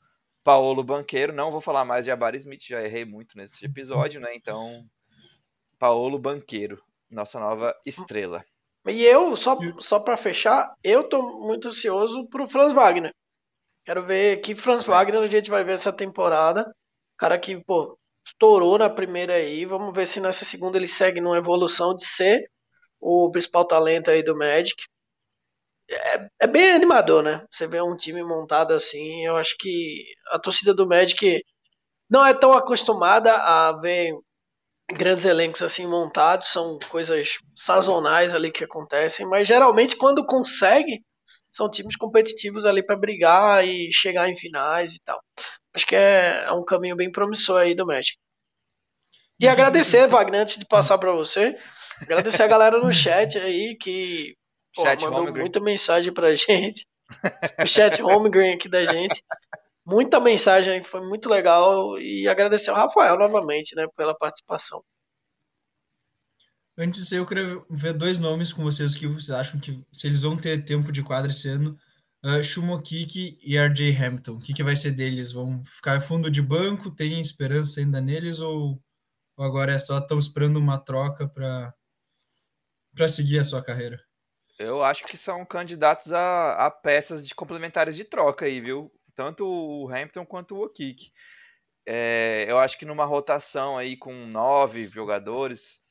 [0.43, 1.31] Paulo Banqueiro.
[1.31, 4.33] Não vou falar mais de Abari Smith, já errei muito nesse episódio, né?
[4.33, 4.89] Então,
[5.77, 6.81] Paulo Banqueiro,
[7.15, 8.43] nossa nova estrela.
[8.87, 13.11] E eu, só, só para fechar, eu tô muito ansioso pro Franz Wagner.
[13.83, 14.91] Quero ver que Franz é.
[14.91, 16.71] Wagner a gente vai ver essa temporada.
[17.17, 17.97] Cara que, pô,
[18.27, 19.65] estourou na primeira aí.
[19.65, 22.47] Vamos ver se nessa segunda ele segue numa evolução de ser
[22.99, 24.75] o principal talento aí do Magic.
[25.89, 27.45] É, é, bem animador, né?
[27.49, 29.25] Você vê um time montado assim.
[29.25, 31.43] Eu acho que a torcida do Magic
[32.09, 34.11] não é tão acostumada a ver
[34.91, 36.49] grandes elencos assim montados.
[36.49, 41.03] São coisas sazonais ali que acontecem, mas geralmente quando consegue
[41.51, 45.21] são times competitivos ali para brigar e chegar em finais e tal.
[45.73, 48.17] Acho que é, é um caminho bem promissor aí do Magic.
[49.39, 51.55] E agradecer, Wagner, antes de passar para você,
[52.01, 54.33] agradecer a galera no chat aí que
[54.73, 56.85] pô, chat mandou muita mensagem pra gente.
[57.61, 59.23] O chat Homegreen aqui da gente.
[59.85, 61.97] Muita mensagem, foi muito legal.
[61.99, 64.83] E agradecer ao Rafael novamente, né, pela participação.
[66.77, 70.35] Antes eu queria ver dois nomes com vocês que vocês acham que se eles vão
[70.35, 71.77] ter tempo de quadra esse ano.
[72.23, 74.33] Uh, Shumokiki e RJ Hamilton.
[74.33, 75.31] O que, que vai ser deles?
[75.31, 76.89] Vão ficar fundo de banco?
[76.89, 78.39] Tem esperança ainda neles?
[78.39, 78.81] Ou,
[79.37, 81.73] ou agora é só estão esperando uma troca para
[83.07, 84.03] seguir a sua carreira?
[84.57, 88.91] Eu acho que são candidatos a, a peças de complementares de troca aí, viu?
[89.15, 91.11] Tanto o Hamilton quanto o Okiki.
[91.85, 95.83] É, eu acho que numa rotação aí com nove jogadores,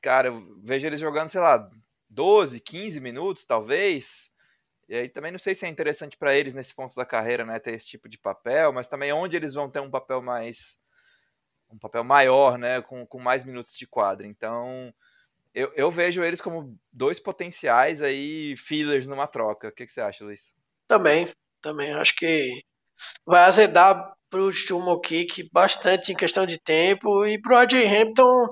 [0.00, 1.70] cara, eu vejo eles jogando, sei lá,
[2.08, 4.32] 12, 15 minutos, talvez.
[4.88, 7.58] E aí também não sei se é interessante para eles nesse ponto da carreira, né,
[7.58, 10.80] ter esse tipo de papel, mas também onde eles vão ter um papel mais
[11.70, 14.26] um papel maior, né, com, com mais minutos de quadra.
[14.26, 14.92] Então,
[15.54, 19.68] eu, eu vejo eles como dois potenciais aí fillers numa troca.
[19.68, 20.54] O que, que você acha, Luiz?
[20.86, 21.28] Também,
[21.60, 21.92] também.
[21.92, 22.60] Acho que
[23.26, 28.48] vai azedar pro Stumo Kick bastante em questão de tempo e pro AJ Hampton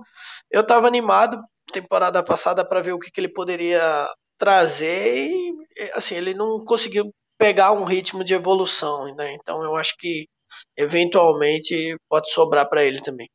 [0.50, 1.38] eu estava animado
[1.72, 5.54] temporada passada para ver o que, que ele poderia trazer e
[5.94, 9.34] assim ele não conseguiu pegar um ritmo de evolução, né?
[9.34, 10.26] Então eu acho que
[10.76, 13.28] eventualmente pode sobrar para ele também.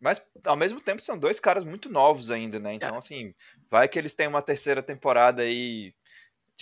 [0.00, 2.74] Mas ao mesmo tempo são dois caras muito novos ainda, né?
[2.74, 2.98] Então, é.
[2.98, 3.32] assim,
[3.70, 5.94] vai que eles têm uma terceira temporada aí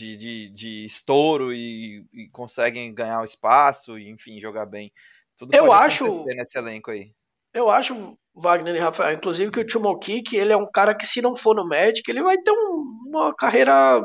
[0.00, 4.90] de, de, de estouro e, e, conseguem ganhar o espaço e, enfim, jogar bem.
[5.36, 7.12] Tudo eu acho nesse elenco aí.
[7.52, 11.06] Eu acho, Wagner e Rafael, inclusive, que o Timo Kik, ele é um cara que,
[11.06, 14.02] se não for no Magic, ele vai ter um, uma carreira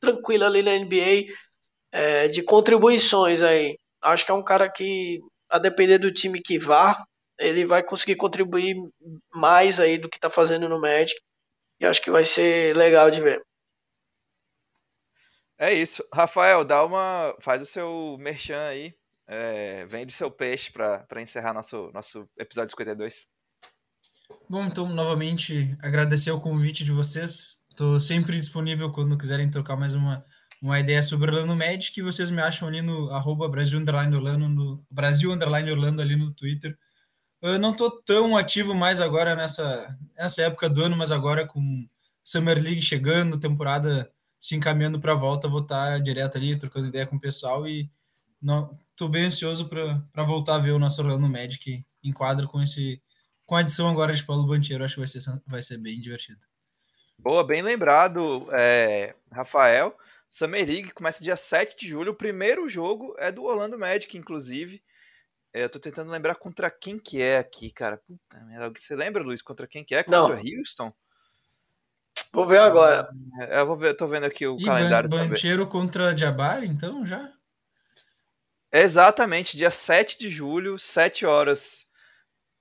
[0.00, 1.32] tranquila ali na NBA
[1.92, 3.78] é, de contribuições aí.
[4.02, 7.02] Acho que é um cara que, a depender do time que vá,
[7.38, 8.76] ele vai conseguir contribuir
[9.32, 11.18] mais aí do que está fazendo no Magic.
[11.80, 13.42] E acho que vai ser legal de ver.
[15.62, 16.04] É isso.
[16.12, 17.36] Rafael, dá uma.
[17.38, 18.92] Faz o seu merchan aí.
[19.28, 23.28] É, vende seu peixe para encerrar nosso, nosso episódio 52.
[24.50, 27.62] Bom, então, novamente, agradecer o convite de vocês.
[27.70, 30.24] Estou sempre disponível quando quiserem trocar mais uma,
[30.60, 34.48] uma ideia sobre Orlando Magic, que vocês me acham ali no arroba Brasil Underline Orlando,
[34.48, 36.76] no Brasil Underline Orlando ali no Twitter.
[37.40, 41.88] Eu não estou tão ativo mais agora nessa, nessa época do ano, mas agora com
[42.24, 44.10] Summer League chegando, temporada
[44.42, 47.88] se encaminhando para a volta, vou estar direto ali, trocando ideia com o pessoal e
[48.90, 53.00] estou bem ansioso para voltar a ver o nosso Orlando Magic em quadro com esse
[53.46, 56.40] com a adição agora de Paulo Bancheiro, acho que vai ser, vai ser bem divertido.
[57.18, 59.96] Boa, bem lembrado, é, Rafael.
[60.28, 62.12] Summer League começa dia 7 de julho.
[62.12, 64.82] O primeiro jogo é do Orlando Magic, inclusive.
[65.52, 67.98] É, eu tô tentando lembrar contra quem que é aqui, cara.
[67.98, 68.72] Puta merda.
[68.74, 70.02] Você lembra, Luiz, contra quem que é?
[70.02, 70.42] Contra Não.
[70.42, 70.92] Houston?
[72.32, 73.08] Vou ver agora.
[73.40, 77.04] É, eu vou ver, tô vendo aqui o e calendário ban Bancheiro contra Jabari, então,
[77.04, 77.30] já?
[78.72, 81.90] Exatamente, dia 7 de julho, 7 horas.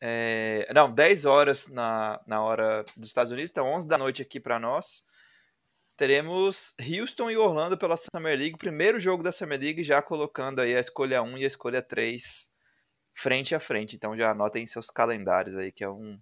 [0.02, 4.40] É, não, 10 horas na, na hora dos Estados Unidos, então 11 da noite aqui
[4.40, 5.04] para nós.
[5.96, 10.76] teremos Houston e Orlando pela Summer League, primeiro jogo da Summer League, já colocando aí
[10.76, 12.52] a escolha 1 e a escolha 3
[13.14, 13.96] frente a frente.
[13.96, 16.20] Então já anotem seus calendários aí, que é um.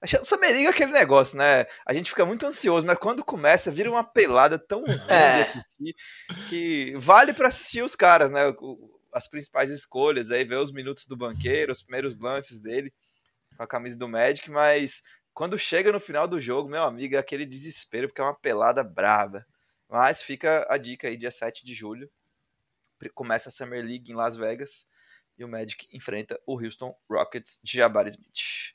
[0.00, 1.66] A Summer League é aquele negócio, né?
[1.86, 5.36] A gente fica muito ansioso, mas quando começa, vira uma pelada tão ruim é.
[5.36, 5.96] de assistir
[6.48, 8.42] que vale para assistir os caras, né?
[9.12, 12.92] As principais escolhas, aí ver os minutos do banqueiro, os primeiros lances dele
[13.56, 17.18] com a camisa do Magic, mas quando chega no final do jogo, meu amigo, é
[17.18, 19.46] aquele desespero, porque é uma pelada brava.
[19.88, 22.10] Mas fica a dica aí, dia 7 de julho.
[23.14, 24.86] Começa a Summer League em Las Vegas
[25.38, 28.74] e o Magic enfrenta o Houston Rockets de Jabari Smith.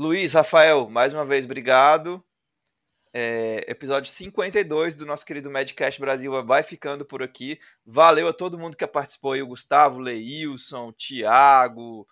[0.00, 2.24] Luiz, Rafael, mais uma vez, obrigado.
[3.12, 7.60] É, episódio 52 do nosso querido Madcast Brasil vai ficando por aqui.
[7.84, 12.08] Valeu a todo mundo que participou aí, o Gustavo, Leilson, Thiago,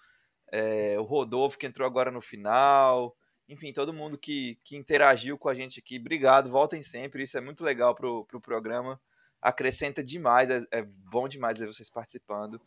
[0.52, 3.16] é, o Rodolfo que entrou agora no final,
[3.48, 7.40] enfim, todo mundo que, que interagiu com a gente aqui, obrigado, voltem sempre, isso é
[7.40, 9.00] muito legal pro, pro programa,
[9.40, 12.60] acrescenta demais, é, é bom demais ver vocês participando.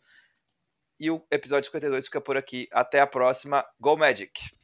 [0.98, 2.68] E o episódio 52 fica por aqui.
[2.72, 3.64] Até a próxima.
[3.80, 4.61] Go Magic!